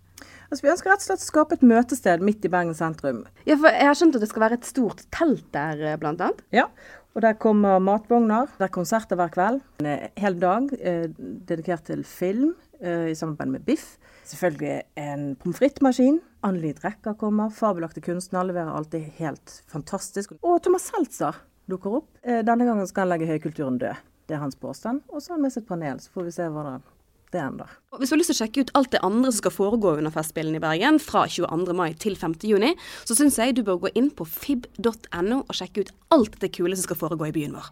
Altså, 0.47 0.63
vi 0.63 0.71
ønsker 0.71 0.91
rett 0.93 1.03
og 1.03 1.07
slett 1.09 1.23
å 1.25 1.27
skape 1.27 1.57
et 1.57 1.65
møtested 1.67 2.23
midt 2.23 2.45
i 2.47 2.51
Bergen 2.51 2.75
sentrum. 2.77 3.25
Ja, 3.47 3.57
for 3.59 3.67
Jeg 3.67 3.89
har 3.89 3.97
skjønt 3.99 4.15
at 4.15 4.23
det 4.23 4.29
skal 4.31 4.45
være 4.45 4.59
et 4.61 4.69
stort 4.69 5.03
telt 5.11 5.43
der, 5.55 5.75
bl.a.? 5.81 5.97
blant 5.99 6.23
annet? 6.23 6.39
Ja, 6.55 6.69
og 7.17 7.23
der 7.25 7.33
kommer 7.41 7.81
matvogner. 7.83 8.47
Det 8.59 8.67
er 8.67 8.73
konserter 8.75 9.19
hver 9.19 9.31
kveld. 9.33 9.59
En 9.81 10.07
hel 10.21 10.37
dag 10.39 10.69
eh, 10.77 11.07
dedikert 11.49 11.87
til 11.89 12.03
film 12.07 12.53
eh, 12.79 13.09
i 13.11 13.15
samarbeid 13.17 13.55
med 13.55 13.65
Biff. 13.67 13.95
Selvfølgelig 14.27 14.83
en 15.01 15.31
pommes 15.41 15.59
frites-maskin. 15.59 16.19
Anneli 16.45 16.75
Drecker 16.77 17.17
kommer. 17.19 17.49
Fabelaktige 17.51 18.11
kunstnere 18.11 18.51
leverer 18.51 18.75
alltid 18.77 19.07
helt 19.17 19.61
fantastisk. 19.71 20.37
Og 20.43 20.61
Thomas 20.63 20.87
Seltzer 20.91 21.41
dukker 21.67 21.99
opp. 22.03 22.11
Eh, 22.23 22.43
denne 22.45 22.69
gangen 22.69 22.87
skal 22.87 23.07
han 23.07 23.15
legge 23.15 23.31
høykulturen 23.33 23.81
død. 23.81 24.05
Det 24.27 24.37
er 24.37 24.43
hans 24.43 24.59
påstand. 24.59 25.01
Og 25.09 25.19
så 25.23 25.33
har 25.33 25.39
han 25.39 25.47
med 25.47 25.55
seg 25.55 25.65
et 25.65 25.71
panel, 25.73 25.99
så 26.03 26.13
får 26.13 26.29
vi 26.29 26.37
se 26.37 26.47
hva 26.53 26.77
det 27.33 27.41
ennå. 27.41 27.67
Hvis 27.97 28.11
du 28.11 28.15
har 28.15 28.21
lyst 28.21 28.31
til 28.31 28.37
å 28.37 28.41
sjekke 28.43 28.63
ut 28.63 28.71
alt 28.77 28.91
det 28.93 29.01
andre 29.05 29.31
som 29.31 29.41
skal 29.41 29.55
foregå 29.55 29.95
under 29.97 30.13
Festspillene 30.13 30.59
i 30.59 30.63
Bergen 30.63 30.99
fra 31.01 31.25
22. 31.27 31.73
mai 31.77 31.91
til 31.99 32.17
5. 32.19 32.37
juni, 32.49 32.73
så 33.07 33.17
syns 33.17 33.39
jeg 33.41 33.57
du 33.57 33.63
bør 33.67 33.81
gå 33.87 33.93
inn 33.99 34.11
på 34.13 34.27
fib.no 34.27 35.41
og 35.43 35.57
sjekke 35.57 35.85
ut 35.85 35.93
alt 36.15 36.39
det 36.43 36.53
kule 36.57 36.77
som 36.77 36.87
skal 36.87 37.01
foregå 37.01 37.29
i 37.29 37.35
byen 37.35 37.57
vår. 37.57 37.69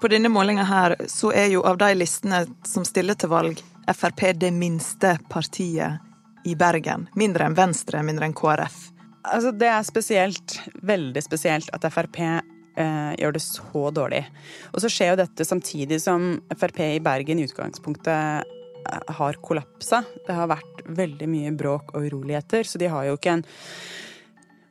På 0.00 0.08
denne 0.08 0.30
målinga 0.32 0.64
her 0.64 0.96
så 1.12 1.32
er 1.36 1.50
jo 1.52 1.64
av 1.68 1.76
de 1.80 1.90
listene 1.92 2.46
som 2.64 2.86
stiller 2.88 3.18
til 3.20 3.32
valg, 3.32 3.60
Frp 3.90 4.22
det 4.38 4.52
minste 4.54 5.16
partiet 5.28 6.46
i 6.46 6.54
Bergen. 6.54 7.08
Mindre 7.18 7.48
enn 7.48 7.56
Venstre, 7.58 8.04
mindre 8.06 8.28
enn 8.28 8.36
KrF. 8.38 8.76
Altså, 9.28 9.50
det 9.52 9.68
er 9.68 9.82
spesielt, 9.84 10.56
veldig 10.86 11.22
spesielt, 11.24 11.68
at 11.74 11.84
Frp 11.92 12.20
eh, 12.76 13.12
gjør 13.18 13.36
det 13.36 13.42
så 13.44 13.84
dårlig. 13.94 14.24
Og 14.74 14.82
så 14.84 14.90
skjer 14.92 15.12
jo 15.12 15.20
dette 15.22 15.46
samtidig 15.46 16.00
som 16.02 16.32
Frp 16.54 16.82
i 16.86 17.02
Bergen 17.04 17.40
i 17.40 17.48
utgangspunktet 17.48 18.56
har 19.20 19.40
kollapsa. 19.44 20.02
Det 20.26 20.34
har 20.34 20.50
vært 20.50 20.84
veldig 20.88 21.28
mye 21.30 21.50
bråk 21.56 21.94
og 21.94 22.06
uroligheter, 22.08 22.64
så 22.64 22.80
de 22.80 22.88
har 22.90 23.08
jo 23.08 23.18
ikke 23.18 23.36
en 23.38 23.44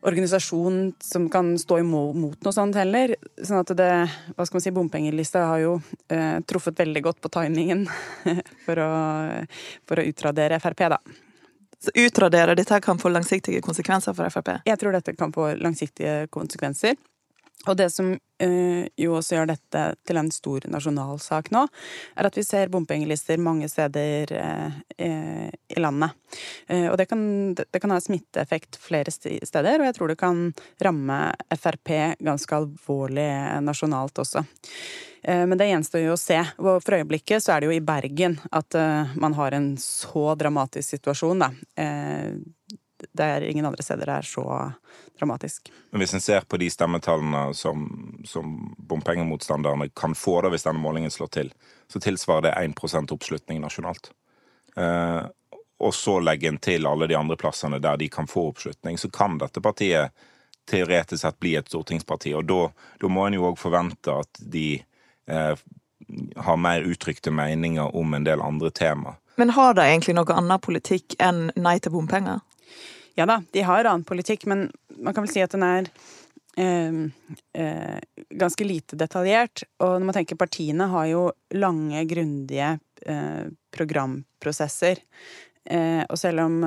organisasjon 0.01 0.94
som 1.03 1.27
kan 1.29 1.58
stå 1.60 1.79
imot 1.79 2.44
noe 2.46 2.56
sånt 2.56 2.77
heller. 2.79 3.15
Sånn 3.44 3.62
at 3.62 3.74
det, 3.75 3.91
hva 4.36 4.46
skal 4.48 4.60
man 4.60 4.63
si, 4.63 4.75
Bompengelista 4.75 5.44
har 5.51 5.63
jo 5.63 5.74
eh, 6.08 6.39
truffet 6.48 6.79
veldig 6.79 7.03
godt 7.03 7.20
på 7.24 7.32
timingen 7.36 7.84
for 8.65 8.79
å, 8.79 8.91
for 9.88 10.00
å 10.00 10.08
utradere 10.08 10.62
Frp, 10.63 10.86
da. 10.96 11.01
Så 11.79 11.94
utradere 11.96 12.58
dette 12.60 12.79
kan 12.84 13.00
få 13.00 13.12
langsiktige 13.12 13.62
konsekvenser 13.63 14.15
for 14.15 14.32
Frp? 14.32 14.58
Jeg 14.68 14.79
tror 14.79 14.96
dette 14.96 15.15
kan 15.20 15.36
få 15.36 15.53
langsiktige 15.60 16.25
konsekvenser. 16.32 16.96
Og 17.68 17.75
det 17.75 17.89
som 17.92 18.13
uh, 18.13 18.84
jo 18.96 19.16
også 19.18 19.36
gjør 19.36 19.50
dette 19.51 19.82
til 20.08 20.20
en 20.22 20.30
stor 20.32 20.63
nasjonalsak 20.72 21.50
nå, 21.51 21.66
er 22.16 22.30
at 22.30 22.38
vi 22.39 22.46
ser 22.48 22.72
bompengelister 22.72 23.42
mange 23.44 23.68
steder 23.72 24.32
uh, 24.32 24.78
i 25.00 25.80
landet. 25.80 26.16
og 26.70 26.96
det 26.98 27.06
kan, 27.10 27.22
det 27.56 27.80
kan, 27.82 27.92
ha 27.92 28.00
smitteeffekt 28.01 28.78
flere 28.82 29.12
steder, 29.12 29.80
og 29.80 29.86
jeg 29.88 29.96
tror 29.96 30.12
det 30.12 30.18
kan 30.20 30.42
ramme 30.84 31.20
Frp 31.56 31.92
ganske 32.20 32.58
alvorlig 32.58 33.28
nasjonalt 33.63 34.20
også. 34.20 34.44
Men 35.24 35.58
det 35.60 35.70
gjenstår 35.70 36.04
jo 36.04 36.13
å 36.16 36.20
se. 36.20 36.38
For 36.58 36.98
øyeblikket 37.00 37.44
så 37.44 37.54
er 37.54 37.62
det 37.62 37.70
jo 37.70 37.78
i 37.78 37.84
Bergen 37.86 38.38
at 38.56 38.78
man 39.20 39.36
har 39.39 39.56
en 39.56 39.72
så 39.82 40.36
dramatisk 40.39 40.98
situasjon, 40.98 41.46
da 41.48 41.51
det 43.12 43.25
er 43.25 43.42
ingen 43.50 43.66
andre 43.66 43.84
steder 43.84 44.06
det 44.06 44.18
er 44.20 44.28
så 44.28 44.46
dramatisk. 45.20 45.72
Men 45.89 46.04
Hvis 46.04 46.13
en 46.13 46.22
ser 46.22 46.46
på 46.48 46.58
de 46.58 46.70
stemmetallene 46.70 47.54
som, 47.54 47.88
som 48.25 48.75
bompengemotstanderne 48.78 49.89
kan 49.96 50.16
få 50.16 50.39
da 50.42 50.54
hvis 50.54 50.68
denne 50.68 50.82
målingen 50.84 51.12
slår 51.12 51.34
til, 51.34 51.51
så 51.92 52.00
tilsvarer 52.00 52.50
det 52.50 52.56
1 52.86 53.12
oppslutning 53.12 53.62
nasjonalt. 53.62 54.12
Eh, 54.75 55.24
og 55.80 55.96
så 55.96 56.20
legger 56.20 56.51
en 56.51 56.58
til 56.58 56.88
alle 56.88 57.08
de 57.08 57.16
andre 57.16 57.38
plassene 57.39 57.80
der 57.80 57.98
de 57.98 58.10
kan 58.10 58.28
få 58.28 58.50
oppslutning, 58.51 58.98
så 58.98 59.10
kan 59.10 59.38
dette 59.39 59.62
partiet 59.62 60.12
teoretisk 60.70 61.22
sett 61.22 61.39
bli 61.39 61.56
et 61.56 61.68
stortingsparti. 61.68 62.34
Og 62.36 62.46
da 62.46 63.10
må 63.10 63.25
en 63.25 63.38
jo 63.39 63.48
òg 63.50 63.58
forvente 63.58 64.13
at 64.22 64.42
de 64.54 64.82
eh, 65.28 65.56
har 66.36 66.60
mer 66.62 66.86
uttrykte 66.86 67.32
meninger 67.32 67.96
om 67.96 68.13
en 68.13 68.28
del 68.28 68.42
andre 68.42 68.72
tema. 68.72 69.16
Men 69.39 69.50
har 69.56 69.74
de 69.74 69.86
egentlig 69.88 70.18
noe 70.18 70.36
annen 70.36 70.62
politikk 70.62 71.16
enn 71.24 71.48
nei 71.56 71.78
til 71.80 71.96
bompenger? 71.96 72.44
Ja 73.19 73.25
da, 73.25 73.41
de 73.51 73.61
har 73.67 73.83
annen 73.83 74.07
politikk, 74.07 74.45
men 74.47 74.69
man 74.95 75.13
kan 75.13 75.25
vel 75.25 75.31
si 75.33 75.41
at 75.43 75.51
den 75.51 75.63
er 75.67 75.88
eh, 76.55 76.99
eh, 77.53 77.97
ganske 78.29 78.63
lite 78.63 78.95
detaljert. 78.95 79.65
Og 79.83 79.97
når 79.97 80.07
man 80.07 80.15
tenker 80.15 80.39
partiene 80.39 80.88
har 80.88 81.09
jo 81.09 81.25
lange, 81.51 82.05
grundige 82.07 82.77
eh, 83.03 83.49
programprosesser. 83.75 85.01
Eh, 85.69 86.05
og 86.07 86.15
selv 86.15 86.45
om 86.45 86.63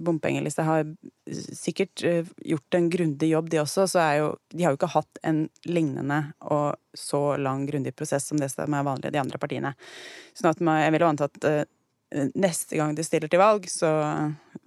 bompengelista 0.00 0.64
har 0.64 0.88
sikkert 1.28 2.06
gjort 2.40 2.78
en 2.78 2.88
grundig 2.90 3.28
jobb, 3.34 3.50
de 3.52 3.60
også, 3.60 3.84
så 3.92 4.00
er 4.00 4.14
jo 4.22 4.30
De 4.48 4.64
har 4.64 4.72
jo 4.72 4.80
ikke 4.80 4.94
hatt 4.94 5.20
en 5.28 5.42
lignende 5.68 6.22
og 6.40 6.80
så 6.96 7.36
lang, 7.36 7.68
grundig 7.68 7.92
prosess 8.00 8.32
som 8.32 8.40
det 8.40 8.48
som 8.54 8.64
er 8.64 8.88
vanlig 8.88 9.12
i 9.12 9.14
de 9.18 9.20
andre 9.20 9.38
partiene. 9.38 9.74
Sånn 10.32 10.54
at 10.54 10.64
jeg 10.64 10.96
vil 10.96 11.04
jo 11.04 11.12
anta 11.12 11.28
at 11.28 11.68
neste 12.34 12.78
gang 12.78 12.94
de 12.96 13.04
stiller 13.06 13.30
til 13.30 13.42
valg, 13.42 13.68
så 13.70 13.90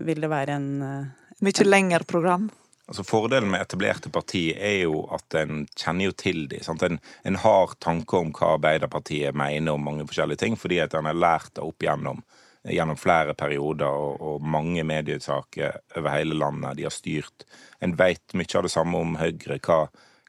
vil 0.04 0.24
det 0.24 0.32
være 0.32 0.58
en 0.58 0.70
uh, 0.82 1.24
Mye 1.44 1.66
lengre 1.66 2.06
program. 2.08 2.46
Altså 2.88 3.04
Fordelen 3.04 3.50
med 3.52 3.64
etablerte 3.64 4.10
partier 4.12 4.60
er 4.60 4.78
jo 4.84 5.06
at 5.16 5.36
en 5.40 5.64
kjenner 5.72 6.10
jo 6.10 6.14
til 6.20 6.46
dem. 6.52 6.80
En, 6.86 7.00
en, 7.24 7.40
har 7.40 7.76
tanker 7.84 8.20
om 8.20 8.32
hva 8.36 8.54
Arbeiderpartiet 8.58 9.36
mener 9.36 9.76
om 9.76 9.84
mange 9.84 10.06
forskjellige 10.08 10.44
ting, 10.44 10.58
fordi 10.60 10.82
at 10.84 10.96
en 11.00 11.08
har 11.08 11.18
lært 11.18 11.56
det 11.56 11.64
opp 11.64 11.84
gjennom, 11.84 12.22
gjennom 12.68 13.00
flere 13.00 13.36
perioder 13.40 13.88
og, 13.88 14.22
og, 14.22 14.44
mange 14.44 14.84
mediesaker 14.88 15.80
over 15.98 16.12
hele 16.12 16.38
landet. 16.40 16.78
De 16.80 16.88
har 16.88 16.96
styrt. 16.96 17.48
En 17.80 17.96
vet 18.00 18.36
mye 18.36 18.60
av 18.60 18.68
det 18.68 18.74
samme 18.76 19.00
om 19.00 19.18
Høyre, 19.20 19.60
hva, 19.64 19.80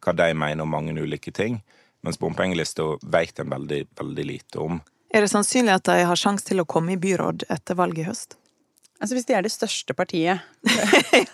hva 0.03 0.17
de 0.23 0.31
mener 0.35 0.63
om 0.63 0.75
mange 0.75 0.95
ulike 0.95 1.35
ting. 1.35 1.61
Mens 2.07 2.19
bompengelista 2.23 2.87
vet 3.03 3.39
en 3.41 3.51
veldig, 3.51 3.85
veldig 3.99 4.27
lite 4.31 4.63
om. 4.63 4.83
Er 5.15 5.23
det 5.23 5.31
sannsynlig 5.31 5.77
at 5.77 5.87
de 5.87 6.01
har 6.09 6.19
sjanse 6.19 6.47
til 6.49 6.59
å 6.59 6.67
komme 6.67 6.97
i 6.97 6.99
byråd 6.99 7.47
etter 7.55 7.79
valget 7.79 8.03
i 8.03 8.09
høst? 8.09 8.35
Altså 8.99 9.15
Hvis 9.15 9.29
de 9.29 9.37
er 9.37 9.45
det 9.45 9.53
største 9.53 9.95
partiet, 9.95 10.43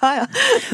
ja, 0.02 0.10
ja. 0.20 0.26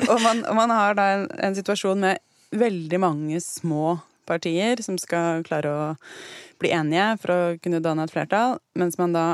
og, 0.09 0.19
man, 0.23 0.43
og, 0.47 0.55
man, 0.59 0.73
har 0.75 0.97
da 0.99 1.07
en, 1.15 1.27
en, 1.45 1.55
situasjon 1.55 2.03
med 2.03 2.23
veldig 2.57 3.01
mange 3.03 3.41
små 3.43 3.99
partier 4.27 4.81
som 4.83 4.97
skal 4.99 5.45
klare 5.47 5.71
å 5.71 5.89
bli 6.63 6.73
enige 6.75 7.09
for 7.23 7.35
å 7.35 7.41
kunne 7.63 7.83
danne 7.85 8.07
et 8.07 8.15
flertall, 8.15 8.57
mens 8.79 8.99
man 8.99 9.15
da 9.15 9.27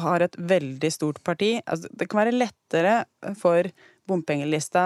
har 0.00 0.24
et 0.24 0.36
veldig 0.38 0.88
stort 0.92 1.18
parti 1.24 1.58
altså 1.66 1.90
Det 1.92 2.06
kan 2.08 2.22
være 2.22 2.36
lettere 2.36 2.94
for 3.36 3.66
bompengelista 4.08 4.84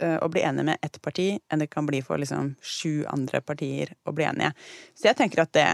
eh, 0.00 0.16
å 0.22 0.28
bli 0.32 0.44
enig 0.46 0.64
med 0.70 0.78
ett 0.84 1.00
parti 1.02 1.34
enn 1.52 1.62
det 1.62 1.68
kan 1.72 1.88
bli 1.88 2.00
for 2.06 2.22
liksom 2.22 2.54
sju 2.62 3.04
andre 3.12 3.42
partier 3.44 3.92
å 4.06 4.14
bli 4.16 4.24
enige. 4.26 4.54
Så 4.94 5.10
jeg 5.10 5.18
tenker 5.18 5.44
at 5.44 5.52
det 5.56 5.68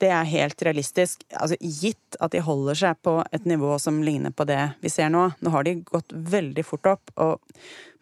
det 0.00 0.08
er 0.10 0.28
helt 0.28 0.62
realistisk. 0.62 1.24
Altså, 1.36 1.56
gitt 1.60 2.16
at 2.20 2.32
de 2.34 2.40
holder 2.42 2.78
seg 2.78 3.02
på 3.04 3.18
et 3.32 3.44
nivå 3.48 3.76
som 3.82 4.00
ligner 4.02 4.32
på 4.34 4.46
det 4.48 4.60
vi 4.82 4.90
ser 4.90 5.12
nå. 5.12 5.28
Nå 5.38 5.52
har 5.54 5.66
de 5.66 5.76
gått 5.86 6.12
veldig 6.12 6.64
fort 6.66 6.88
opp, 6.94 7.12
og 7.20 7.42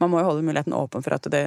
man 0.00 0.12
må 0.12 0.22
jo 0.22 0.30
holde 0.30 0.46
muligheten 0.46 0.76
åpen 0.76 1.04
for 1.04 1.18
at 1.18 1.28
det 1.32 1.44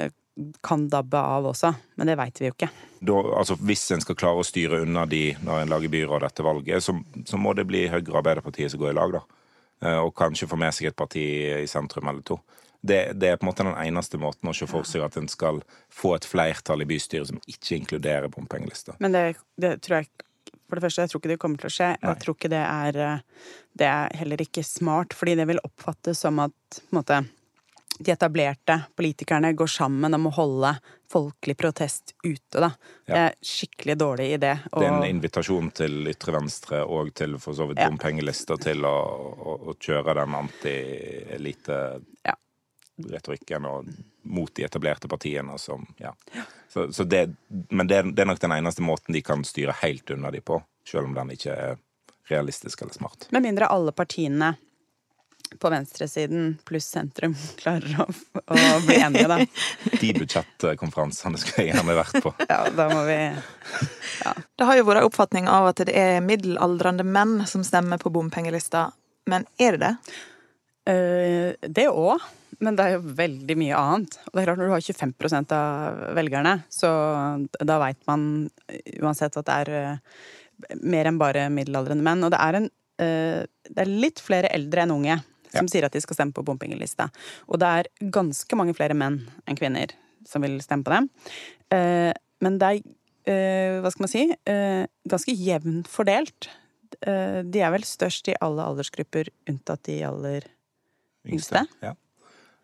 kan 0.65 0.87
dabbe 0.89 1.19
av 1.19 1.45
også, 1.45 1.69
men 1.95 2.09
det 2.09 2.17
veit 2.17 2.39
vi 2.41 2.47
jo 2.49 2.55
ikke. 2.55 2.69
Da, 3.05 3.19
altså, 3.37 3.57
hvis 3.61 3.85
en 3.93 4.01
skal 4.01 4.17
klare 4.17 4.41
å 4.41 4.47
styre 4.47 4.81
unna 4.85 5.05
de 5.09 5.27
når 5.45 5.63
en 5.63 5.73
lager 5.75 5.93
byråd 5.93 6.25
etter 6.25 6.47
valget, 6.47 6.83
så, 6.83 6.95
så 7.29 7.39
må 7.39 7.53
det 7.57 7.67
bli 7.69 7.85
Høyre 7.91 8.09
og 8.09 8.19
Arbeiderpartiet 8.23 8.73
som 8.73 8.81
går 8.81 8.93
i 8.93 8.97
lag, 8.97 9.13
da. 9.19 9.23
Eh, 9.83 9.99
og 9.99 10.15
kanskje 10.17 10.49
få 10.49 10.57
med 10.59 10.73
seg 10.75 10.89
et 10.89 10.97
parti 10.97 11.23
i 11.61 11.69
sentrum 11.69 12.09
eller 12.09 12.25
to. 12.25 12.39
Det, 12.83 13.13
det, 13.15 13.29
er 13.29 13.37
på 13.39 13.45
en 13.45 13.51
måte 13.51 13.63
den 13.63 13.77
eneste 13.79 14.19
måten 14.19 14.49
å 14.49 14.55
se 14.57 14.67
for 14.67 14.87
seg 14.87 15.05
at 15.05 15.15
en 15.15 15.29
skal 15.31 15.61
få 15.93 16.17
et 16.17 16.25
flertall 16.27 16.83
i 16.83 16.87
bystyret 16.89 17.29
som 17.29 17.39
ikke 17.47 17.77
inkluderer 17.77 18.27
bompengelister. 18.33 18.97
Men 18.99 19.15
det, 19.15 19.23
det 19.55 19.77
tror 19.85 20.01
jeg 20.01 20.09
for 20.67 20.79
det 20.79 20.85
første, 20.85 21.05
jeg 21.05 21.11
tror 21.11 21.21
ikke 21.21 21.33
det 21.33 21.39
kommer 21.41 21.61
til 21.61 21.69
å 21.69 21.75
skje. 21.77 21.91
Nei. 21.93 22.09
Jeg 22.09 22.23
tror 22.23 22.37
ikke 22.37 22.51
det 22.53 22.63
er 22.63 22.99
eh, 23.03 23.45
Det 23.73 23.87
er 23.89 24.19
heller 24.19 24.43
ikke 24.43 24.65
smart, 24.65 25.15
fordi 25.17 25.37
det 25.39 25.47
vil 25.49 25.63
oppfattes 25.65 26.19
som 26.25 26.41
at 26.43 26.83
måte, 26.93 27.23
de 27.99 28.11
etablerte 28.13 28.79
politikerne 28.97 29.53
går 29.57 29.69
sammen 29.69 30.13
om 30.17 30.29
å 30.29 30.33
holde 30.33 30.73
folkelig 31.13 31.55
protest 31.57 32.15
ute, 32.23 32.57
da. 32.57 32.71
Ja. 33.05 33.13
Det 33.13 33.19
er 33.23 33.35
skikkelig 33.45 33.97
dårlig 34.01 34.29
idé. 34.37 34.53
Og... 34.71 34.79
Det 34.81 34.87
er 34.89 34.95
en 34.97 35.09
invitasjon 35.09 35.69
til 35.77 36.09
ytre 36.09 36.37
venstre 36.37 36.83
og 36.85 37.13
til 37.17 37.37
for 37.41 37.57
så 37.57 37.67
vidt 37.69 37.81
bompengelister 37.83 38.57
ja. 38.57 38.65
til 38.69 38.87
å, 38.89 38.95
å, 39.33 39.57
å, 39.73 39.77
kjøre 39.77 40.17
den 40.21 40.39
anti-elite 40.41 41.81
ja 42.25 42.37
retorikken 43.11 43.65
og 43.69 43.87
mot 44.23 44.51
de 44.55 44.65
etablerte 44.67 45.09
partiene 45.11 45.57
som 45.61 45.87
Ja. 45.97 46.13
Så, 46.73 46.87
så 46.93 47.03
det, 47.03 47.27
men 47.69 47.87
det, 47.87 48.01
det, 48.15 48.21
er 48.23 48.25
nok 48.25 48.39
den 48.41 48.51
eneste 48.55 48.81
måten 48.81 49.13
de 49.13 49.21
kan 49.21 49.43
styre 49.45 49.75
helt 49.83 50.09
unna 50.09 50.31
de 50.33 50.39
på, 50.41 50.57
selv 50.89 51.05
om 51.05 51.13
den 51.13 51.35
ikke 51.35 51.53
er 51.53 51.75
realistisk 52.31 52.81
eller 52.81 52.93
smart. 52.95 53.27
Med 53.29 53.45
mindre 53.45 53.67
alle 53.69 53.93
partiene 53.93 54.55
på 55.59 55.69
venstresiden 55.69 56.57
pluss 56.65 56.87
sentrum 56.89 57.35
klarer 57.61 58.01
å, 58.01 58.07
å 58.45 58.79
bli 58.87 58.97
enige, 58.97 59.27
da. 59.29 59.39
De 60.03 60.11
budsjettkonferansene 60.17 61.39
skulle 61.41 61.67
jeg 61.67 61.73
gjerne 61.73 61.97
vært 61.97 62.19
på. 62.23 62.33
Ja, 62.53 62.65
da 62.73 62.89
må 62.89 63.05
vi 63.07 63.17
ja. 63.19 64.33
Det 64.57 64.67
har 64.67 64.77
jo 64.77 64.87
vært 64.87 65.07
oppfatning 65.07 65.47
av 65.51 65.71
at 65.71 65.81
det 65.87 65.95
er 65.97 66.23
middelaldrende 66.25 67.05
menn 67.05 67.41
som 67.49 67.63
stemmer 67.65 68.01
på 68.01 68.11
bompengelista, 68.13 68.89
men 69.29 69.45
er 69.61 69.77
det 69.77 69.83
det? 69.85 69.95
Uh, 70.83 71.69
det 71.69 71.87
òg. 71.89 72.23
Men 72.63 72.77
det 72.77 72.85
er 72.85 72.95
jo 72.95 73.15
veldig 73.17 73.57
mye 73.59 73.79
annet. 73.79 74.15
Og 74.27 74.31
det 74.31 74.41
er 74.41 74.47
klart 74.47 74.61
Når 74.61 74.69
du 74.69 74.75
har 74.75 74.85
25% 74.85 75.55
av 75.57 75.99
velgerne, 76.17 76.53
så 76.71 76.91
da 77.59 77.79
veit 77.81 77.99
man 78.09 78.47
uansett 79.01 79.37
at 79.39 79.49
det 79.49 79.59
er 79.63 79.73
uh, 79.73 80.23
mer 80.83 81.09
enn 81.09 81.19
bare 81.21 81.49
middelaldrende 81.53 82.05
menn. 82.05 82.23
Og 82.25 82.33
det 82.33 82.39
er, 82.39 82.59
en, 82.59 82.69
uh, 83.03 83.67
det 83.69 83.85
er 83.85 83.93
litt 84.05 84.23
flere 84.23 84.51
eldre 84.55 84.85
enn 84.85 84.95
unge 84.95 85.19
som 85.53 85.67
ja. 85.67 85.69
sier 85.69 85.85
at 85.85 85.93
de 85.93 86.01
skal 86.01 86.17
stemme 86.17 86.35
på 86.35 86.45
bompengelista. 86.45 87.09
Og 87.51 87.59
det 87.61 87.69
er 87.69 87.91
ganske 88.13 88.57
mange 88.57 88.73
flere 88.77 88.97
menn 88.97 89.21
enn 89.45 89.59
kvinner 89.59 89.93
som 90.25 90.41
vil 90.41 90.57
stemme 90.63 90.87
på 90.87 90.93
dem. 90.93 91.09
men 92.41 92.55
det 92.57 92.69
er, 92.69 93.81
hva 93.83 93.91
skal 93.91 94.05
man 94.05 94.09
si, 94.09 94.23
ganske 95.11 95.35
jevnt 95.35 95.89
fordelt. 95.91 96.47
de 97.03 97.59
er 97.59 97.73
vel 97.75 97.83
størst 97.85 98.31
i 98.31 98.37
alle 98.41 98.65
aldersgrupper, 98.65 99.29
unntatt 99.51 99.83
de 99.85 99.99
aller 100.07 100.47
Yngste? 101.27 101.65
Ja. 101.83 101.93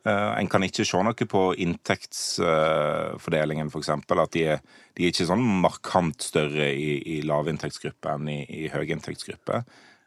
Uh, 0.07 0.31
en 0.39 0.47
kan 0.47 0.63
ikke 0.63 0.85
se 0.87 0.95
noe 1.03 1.25
på 1.27 1.41
inntektsfordelingen, 1.59 3.67
f.eks. 3.67 3.89
At 3.91 4.31
de 4.35 4.43
er, 4.55 4.59
de 4.95 5.03
er, 5.03 5.09
ikke 5.11 5.27
sånn 5.27 5.43
markant 5.63 6.23
større 6.23 6.67
i, 6.71 7.03
i 7.17 7.19
lavinntektsgruppe 7.27 8.07
enn 8.15 8.27
i, 8.31 8.39
i 8.63 8.65
høyinntektsgruppe. 8.71 9.55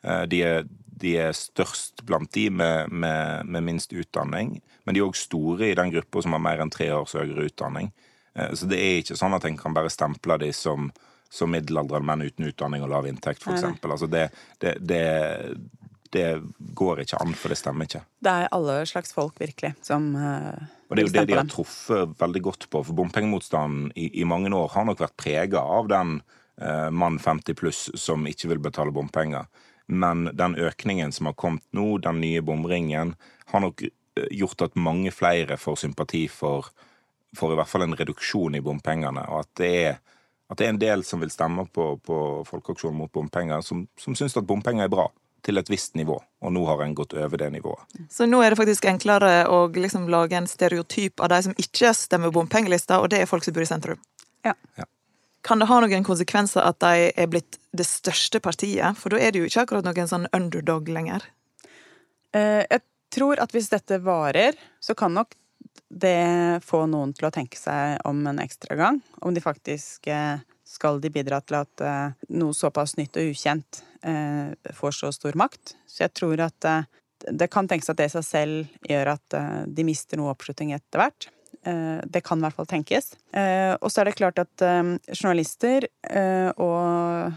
De 0.03 0.27
de, 0.33 0.41
de, 0.99 1.11
er 1.23 1.33
størst 1.37 2.03
blant 2.09 2.33
de 2.35 2.51
med, 2.51 2.91
med, 2.91 3.47
med 3.47 3.63
minst 3.63 3.93
utdanning, 3.95 4.59
men 4.83 4.95
de 4.95 4.99
er 4.99 5.07
òg 5.07 5.15
store 5.15 5.71
i 5.71 5.79
den 5.79 5.93
gruppa 5.95 6.23
som 6.25 6.35
har 6.35 6.43
mer 6.43 6.59
enn 6.65 6.75
tre 6.75 6.91
års 6.97 7.15
høyere 7.15 7.47
utdanning. 7.53 7.93
Uh, 8.35 8.53
så 8.57 8.67
det 8.71 8.79
er 8.81 9.01
ikke 9.03 9.19
sånn 9.21 9.37
at 9.37 9.45
en 9.47 9.59
kan 9.61 9.75
bare 9.77 9.93
stemple 9.93 10.39
de 10.43 10.51
som, 10.57 10.91
som 11.33 11.53
middelaldrende 11.53 12.09
menn 12.09 12.27
uten 12.27 12.49
utdanning 12.49 12.85
og 12.85 12.93
lav 12.93 13.07
inntekt, 13.09 13.45
f.eks. 13.45 13.65
Altså 13.85 14.09
det, 14.11 14.29
det, 14.65 14.73
det, 14.81 15.05
det 16.12 16.42
går 16.76 17.02
ikke 17.02 17.19
an, 17.23 17.33
for 17.38 17.52
det 17.52 17.59
stemmer 17.61 17.88
ikke. 17.88 18.02
Det 18.23 18.33
er 18.33 18.52
alle 18.52 18.76
slags 18.88 19.14
folk, 19.16 19.38
virkelig, 19.40 19.73
som 19.85 20.11
uh, 20.16 20.52
Og 20.90 20.97
det 20.97 21.04
er 21.04 21.09
jo 21.09 21.14
det 21.14 21.25
de 21.31 21.38
har 21.38 21.49
truffet 21.49 22.12
veldig 22.21 22.42
godt 22.45 22.69
på, 22.69 22.83
for 22.85 22.99
bompengemotstanden 22.99 23.90
i, 23.97 24.11
i 24.21 24.26
mange 24.28 24.52
år 24.52 24.69
har 24.75 24.87
nok 24.88 25.00
vært 25.00 25.16
prega 25.21 25.62
av 25.64 25.88
den 25.92 26.19
uh, 26.61 26.90
mann 26.92 27.16
50 27.23 27.57
pluss 27.59 27.87
som 27.97 28.28
ikke 28.28 28.52
vil 28.52 28.61
betale 28.69 28.92
bompenger. 28.95 29.49
Men 29.88 30.28
den 30.37 30.57
økningen 30.61 31.12
som 31.16 31.31
har 31.31 31.37
kommet 31.38 31.64
nå, 31.76 31.97
den 32.04 32.21
nye 32.21 32.45
bomringen, 32.45 33.16
har 33.52 33.64
nok 33.64 33.83
eh, 33.85 34.28
gjort 34.31 34.69
at 34.69 34.78
mange 34.78 35.11
flere 35.12 35.59
får 35.61 35.83
sympati 35.83 36.26
for, 36.33 36.69
for 37.37 37.52
i 37.52 37.59
hvert 37.59 37.69
fall 37.69 37.85
en 37.85 37.97
reduksjon 37.99 38.57
i 38.57 38.62
bompengene. 38.64 39.25
Og 39.33 39.42
at 39.42 39.50
det 39.61 39.73
er, 39.81 39.99
at 40.49 40.61
det 40.61 40.69
er 40.69 40.73
en 40.76 40.81
del 40.81 41.04
som 41.04 41.21
vil 41.21 41.33
stemme 41.35 41.66
på, 41.73 41.97
på 42.04 42.21
Folkeaksjonen 42.49 43.02
mot 43.02 43.12
bompenger, 43.12 43.61
som, 43.66 43.85
som 44.00 44.16
syns 44.16 44.38
at 44.38 44.49
bompenger 44.49 44.87
er 44.87 44.92
bra 44.92 45.11
til 45.43 45.59
et 45.59 45.71
visst 45.71 45.97
nivå, 45.99 46.17
og 46.23 46.53
nå 46.55 46.63
har 46.69 46.85
en 46.85 46.95
gått 46.95 47.17
over 47.19 47.41
det 47.41 47.51
nivået. 47.51 47.83
Så 48.11 48.29
nå 48.31 48.43
er 48.43 48.53
det 48.53 48.61
faktisk 48.61 48.87
enklere 48.91 49.33
å 49.51 49.65
liksom 49.75 50.07
lage 50.13 50.39
en 50.39 50.49
stereotyp 50.51 51.21
av 51.21 51.33
de 51.33 51.41
som 51.49 51.57
ikke 51.59 51.91
stemmer 51.99 52.35
bompengelista, 52.35 53.01
og 53.03 53.11
det 53.11 53.23
er 53.23 53.31
folk 53.31 53.47
som 53.47 53.57
bor 53.57 53.65
i 53.65 53.71
sentrum? 53.71 54.01
Ja. 54.47 54.55
ja. 54.79 54.87
Kan 55.43 55.59
det 55.59 55.67
ha 55.71 55.81
noen 55.83 56.07
konsekvenser 56.07 56.63
at 56.63 56.79
de 56.83 57.11
er 57.11 57.31
blitt 57.31 57.59
det 57.75 57.87
største 57.89 58.39
partiet? 58.43 58.99
For 58.99 59.15
da 59.15 59.19
er 59.19 59.35
det 59.35 59.43
jo 59.43 59.51
ikke 59.51 59.67
akkurat 59.67 59.87
noen 59.89 60.11
sånn 60.11 60.29
underdog 60.31 60.91
lenger. 60.95 61.27
Eh, 62.37 62.63
jeg 62.63 62.85
tror 63.13 63.43
at 63.43 63.55
hvis 63.55 63.71
dette 63.73 63.99
varer, 64.05 64.55
så 64.81 64.95
kan 64.99 65.15
nok 65.19 65.35
det 65.93 66.63
få 66.65 66.87
noen 66.89 67.13
til 67.17 67.29
å 67.29 67.33
tenke 67.35 67.59
seg 67.59 67.99
om 68.09 68.23
en 68.31 68.41
ekstra 68.41 68.79
gang. 68.79 69.03
Om 69.21 69.35
de 69.35 69.43
faktisk 69.45 70.07
eh, 70.09 70.39
skal 70.83 70.99
de 71.03 71.12
bidra 71.15 71.39
til 71.47 71.62
at 71.62 71.85
eh, 71.87 72.27
noe 72.35 72.57
såpass 72.57 72.99
nytt 72.99 73.21
og 73.21 73.33
ukjent 73.33 73.85
får 74.75 74.97
så 74.97 75.12
stor 75.15 75.37
makt. 75.39 75.77
Så 75.87 76.01
jeg 76.03 76.11
tror 76.19 76.41
at 76.43 76.67
det 77.23 77.47
kan 77.55 77.69
tenkes 77.71 77.87
at 77.93 78.01
det 78.01 78.09
i 78.09 78.12
seg 78.17 78.25
selv 78.27 78.89
gjør 78.91 79.12
at 79.12 79.37
de 79.71 79.85
mister 79.87 80.19
noe 80.19 80.33
oppslutning 80.33 80.73
etter 80.75 80.99
hvert. 80.99 81.29
Eh, 81.65 82.01
det 82.05 82.25
kan 82.27 82.41
i 82.41 82.47
hvert 82.47 82.59
fall 82.59 82.69
tenkes. 82.71 83.12
Eh, 83.31 83.75
og 83.79 83.91
så 83.93 84.03
er 84.03 84.11
det 84.11 84.19
klart 84.19 84.41
at 84.43 84.65
eh, 84.67 84.95
journalister 85.15 85.87
og 86.59 87.33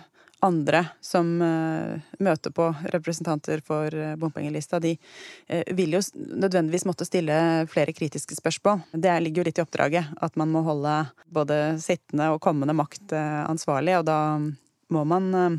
andre 0.45 0.83
som 1.03 1.27
møter 1.35 2.53
på 2.55 2.67
representanter 2.93 3.63
for 3.65 3.93
bompengelista, 4.21 4.79
de 4.79 4.95
vil 5.75 5.97
jo 5.97 6.01
nødvendigvis 6.15 6.85
måtte 6.87 7.07
stille 7.07 7.35
flere 7.71 7.95
kritiske 7.95 8.37
spørsmål. 8.37 8.83
Det 8.93 9.15
ligger 9.23 9.41
jo 9.41 9.47
litt 9.49 9.61
i 9.61 9.65
oppdraget, 9.65 10.13
at 10.21 10.37
man 10.39 10.53
må 10.53 10.61
holde 10.67 10.93
både 11.33 11.79
sittende 11.83 12.29
og 12.33 12.41
kommende 12.45 12.77
makt 12.77 13.15
ansvarlig, 13.17 13.97
og 13.99 14.07
da 14.09 14.19
må 14.93 15.03
man 15.09 15.51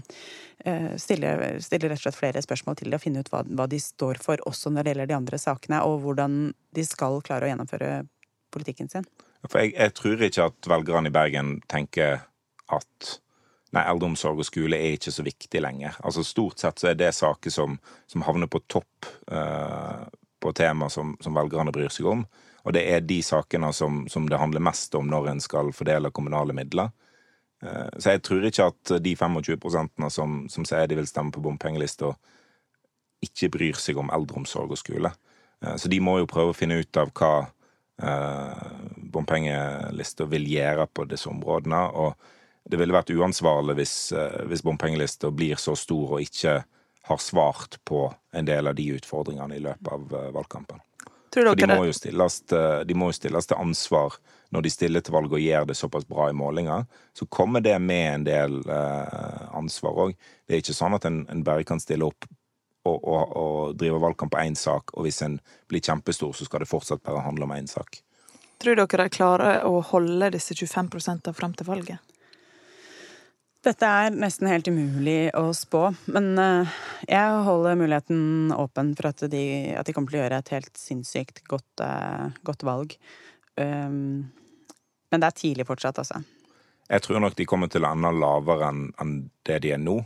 stille, 0.99 1.33
stille, 1.63 1.91
rett 1.91 1.99
og 1.99 2.05
slett 2.05 2.19
flere 2.19 2.43
spørsmål 2.43 2.79
til 2.79 2.91
det 2.91 2.99
og 2.99 3.05
finne 3.05 3.23
ut 3.23 3.31
hva, 3.33 3.43
hva, 3.47 3.67
de 3.71 3.81
står 3.83 4.21
for, 4.23 4.41
også 4.49 4.73
når 4.73 4.87
det 4.87 4.95
gjelder 4.95 5.11
de 5.11 5.19
andre 5.19 5.41
sakene, 5.41 5.83
og 5.87 6.01
hvordan 6.05 6.41
de 6.77 6.87
skal 6.87 7.21
klare 7.27 7.49
å 7.49 7.53
gjennomføre 7.53 7.91
politikken 8.55 8.91
sin. 8.93 9.07
For 9.47 9.63
jeg, 9.63 9.75
jeg 9.77 9.95
tror 9.99 10.27
ikke 10.27 10.49
at 10.51 10.71
velgerne 10.71 11.11
i 11.11 11.15
Bergen 11.15 11.57
tenker 11.71 12.25
at 12.73 13.13
nei, 13.77 13.85
eldreomsorg 13.85 14.41
og 14.41 14.49
skole 14.49 14.79
er 14.81 14.97
ikke 14.97 15.13
så 15.15 15.25
viktig 15.27 15.63
lenger. 15.63 15.97
Altså 16.05 16.25
Stort 16.27 16.63
sett 16.63 16.81
så 16.81 16.91
er 16.91 16.99
det 16.99 17.13
saker 17.17 17.53
som, 17.53 17.79
som 18.11 18.25
havner 18.27 18.51
på 18.51 18.63
topp 18.73 19.09
uh, 19.33 20.07
på 20.43 20.53
tema 20.57 20.89
som, 20.93 21.15
som, 21.21 21.37
velgerne 21.37 21.75
bryr 21.75 21.93
seg 21.93 22.09
om. 22.11 22.25
Og 22.67 22.75
det 22.75 22.83
er 22.91 23.05
de 23.07 23.21
sakene 23.23 23.71
som, 23.77 24.05
som 24.11 24.27
det 24.31 24.41
handler 24.41 24.65
mest 24.65 24.95
om 24.99 25.07
når 25.11 25.31
en 25.33 25.43
skal 25.45 25.71
fordele 25.77 26.13
kommunale 26.15 26.57
midler. 26.57 26.91
Uh, 27.65 27.89
så 27.99 28.17
jeg 28.17 28.25
tror 28.27 28.49
ikke 28.49 28.71
at 28.73 28.97
de 29.05 29.17
25% 29.17 30.09
som, 30.13 30.41
som 30.53 30.69
sier 30.69 30.89
de 30.91 30.99
vil 30.99 31.11
stemme 31.11 31.35
på 31.35 31.45
bompengelista, 31.45 32.15
ikke 33.25 33.53
bryr 33.55 33.79
seg 33.81 34.01
om 34.01 34.11
eldreomsorg 34.13 34.75
og 34.75 34.81
skole. 34.81 35.13
Uh, 35.65 35.77
så 35.77 35.93
de 35.93 36.01
må 36.01 36.19
jo 36.23 36.31
prøve 36.31 36.55
å 36.55 36.59
finne 36.59 36.81
ut 36.81 37.01
av 37.01 37.13
hva 37.17 37.35
eh, 38.03 38.67
bompengelista 38.97 40.27
vil 40.29 40.47
gjøre 40.51 40.87
på 40.93 41.07
disse 41.11 41.29
områdene. 41.31 41.83
Og 41.97 42.15
det 42.67 42.81
ville 42.81 42.95
vært 42.95 43.13
uansvarlig 43.15 43.77
hvis, 43.79 43.95
eh, 44.13 44.43
hvis 44.51 44.65
bompengelista 44.67 45.31
blir 45.31 45.61
så 45.61 45.77
stor 45.79 46.17
og 46.17 46.25
ikke 46.25 46.63
har 47.07 47.23
svart 47.23 47.79
på 47.87 48.09
en 48.35 48.49
del 48.49 48.67
av 48.67 48.75
de 48.75 48.89
utfordringene 48.97 49.57
i 49.57 49.63
løpet 49.63 49.93
av 49.95 50.07
uh, 50.11 50.31
valgkampen. 50.35 50.81
For 51.31 51.55
de 51.55 51.69
må, 51.71 51.85
stilles, 51.95 52.39
de 52.49 52.97
må, 52.99 53.13
jo 53.13 53.15
stilles, 53.15 53.47
til 53.47 53.61
ansvar 53.61 54.17
når 54.51 54.65
de 54.65 54.73
stiller 54.73 55.05
til 55.05 55.15
valg 55.15 55.37
og 55.37 55.43
gjør 55.43 55.69
det 55.69 55.77
såpass 55.79 56.07
bra 56.09 56.31
i 56.31 56.35
målinger. 56.35 56.83
Så 57.15 57.29
kommer 57.31 57.63
det 57.63 57.77
med 57.79 58.07
en 58.09 58.25
del 58.27 58.59
uh, 58.67 59.47
ansvar 59.55 60.01
òg. 60.07 60.17
Det 60.49 60.57
er 60.57 60.65
ikke 60.65 60.75
sånn 60.75 60.99
at 60.99 61.07
en, 61.07 61.21
en 61.31 61.45
bare 61.47 61.67
kan 61.69 61.83
stille 61.83 62.09
opp 62.09 62.27
og, 62.87 62.99
og, 62.99 63.37
og 63.37 63.79
drive 63.79 64.03
valgkamp 64.03 64.35
på 64.35 64.43
én 64.43 64.59
sak, 64.59 64.91
og 64.95 65.07
hvis 65.07 65.23
en 65.27 65.39
blir 65.71 65.83
kjempestor, 65.83 66.35
så 66.35 66.47
skal 66.49 66.63
det 66.63 66.71
fortsatt 66.71 67.07
bare 67.07 67.23
handle 67.23 67.47
om 67.47 67.55
én 67.55 67.71
sak. 67.71 68.01
Tror 68.63 68.79
dere 68.79 69.07
de 69.07 69.15
klarer 69.15 69.65
å 69.69 69.79
holde 69.93 70.33
disse 70.35 70.55
25% 70.59 71.31
fram 71.37 71.55
til 71.55 71.71
valget? 71.71 72.16
Dette 73.67 73.89
er 73.91 74.15
nesten 74.15 74.47
helt 74.47 74.69
umulig 74.71 75.33
å 75.35 75.49
spå, 75.57 75.89
men 76.15 76.37
eh, 76.39 76.75
jeg 77.11 77.41
holder 77.49 77.79
muligheten 77.81 78.53
åpen 78.55 78.93
for 78.95 79.11
at 79.11 79.25
de, 79.33 79.43
at 79.75 79.89
de 79.89 79.95
kommer 79.97 80.13
til 80.13 80.21
å 80.21 80.23
gjøre 80.23 80.39
et 80.39 80.53
helt 80.55 80.79
sinnssykt 80.79 81.43
godt, 81.51 81.83
eh, 81.83 82.29
godt 82.47 82.63
valg. 82.67 82.95
Um, 83.59 84.29
men 85.11 85.23
det 85.23 85.31
er 85.31 85.39
tidlig 85.41 85.67
fortsatt, 85.67 85.99
altså. 85.99 86.23
Jeg 86.87 87.03
tror 87.03 87.19
nok 87.25 87.35
de 87.35 87.49
kommer 87.49 87.71
til 87.73 87.83
å 87.83 87.91
ende 87.91 88.13
lavere 88.15 88.71
enn 88.71 89.17
det 89.49 89.59
de 89.65 89.75
er 89.75 89.83
nå. 89.83 89.99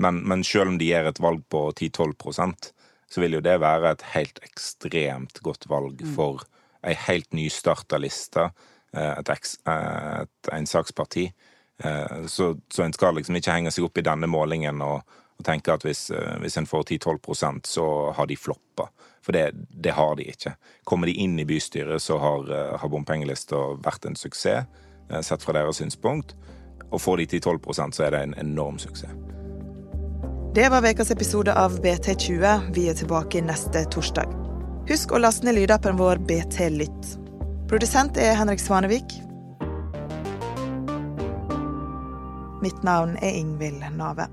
Men, 0.00 0.22
men 0.30 0.46
selv 0.46 0.70
om 0.70 0.78
de 0.78 0.92
gjør 0.92 1.10
et 1.10 1.22
valg 1.22 1.42
på 1.50 1.66
10-12% 1.74 2.70
så 3.10 3.22
vil 3.24 3.38
jo 3.38 3.42
det 3.44 3.56
være 3.58 3.90
et 3.90 4.04
helt 4.14 4.38
ekstremt 4.46 5.42
godt 5.42 5.66
valg 5.70 5.98
mm. 5.98 6.12
for 6.14 6.44
ei 6.86 6.94
helt 7.08 7.34
nystarta 7.36 7.98
liste, 8.00 8.46
eh, 8.94 9.16
et, 9.18 9.32
et 9.74 10.52
ensaksparti. 10.54 11.26
Eh, 11.84 12.26
så, 12.26 12.52
så 12.72 12.82
en 12.82 12.92
skal 12.92 13.16
liksom 13.16 13.38
ikke 13.38 13.56
henge 13.56 13.72
seg 13.74 13.86
opp 13.88 13.98
i 13.98 14.06
denne 14.06 14.28
målingen 14.30 14.82
og, 14.84 15.16
og 15.40 15.46
tenke 15.46 15.72
at 15.74 15.86
hvis, 15.86 16.10
hvis 16.42 16.58
en 16.60 16.68
får 16.68 16.88
10-12% 16.96 17.70
så 17.72 17.86
har 18.16 18.30
de 18.30 18.36
floppa. 18.36 18.90
For 19.24 19.36
det, 19.36 19.50
det, 19.70 19.92
har 19.96 20.14
de 20.16 20.28
ikke. 20.32 20.54
Kommer 20.88 21.10
de 21.10 21.18
inn 21.20 21.38
i 21.38 21.44
bystyret, 21.44 22.00
så 22.02 22.16
har, 22.18 22.46
har 22.80 22.88
bompengelista 22.88 23.58
vært 23.84 24.08
en 24.08 24.16
suksess, 24.16 24.64
sett 25.26 25.44
fra 25.44 25.52
deres 25.58 25.82
synspunkt. 25.82 26.32
Og 26.88 27.02
får 27.04 27.20
de 27.20 27.26
10-12% 27.36 27.98
så 27.98 28.06
er 28.06 28.16
det 28.16 28.22
en 28.24 28.34
enorm 28.40 28.80
suksess. 28.80 29.12
Det 30.54 30.68
var 30.68 30.82
ukas 30.82 31.10
episode 31.10 31.54
av 31.54 31.76
BT20. 31.80 32.60
Vi 32.74 32.88
er 32.90 32.96
tilbake 32.98 33.38
neste 33.44 33.84
torsdag. 33.86 34.32
Husk 34.88 35.12
å 35.14 35.20
laste 35.22 35.46
ned 35.46 35.54
lydappen 35.60 35.94
vår 36.00 36.18
BT 36.26 36.66
Lytt. 36.74 37.12
Produsent 37.70 38.18
er 38.18 38.34
Henrik 38.34 38.58
Svanevik. 38.58 39.14
Mitt 42.62 42.82
navn 42.82 43.16
er 43.16 43.32
Ingvild 43.32 43.82
Nave. 43.96 44.26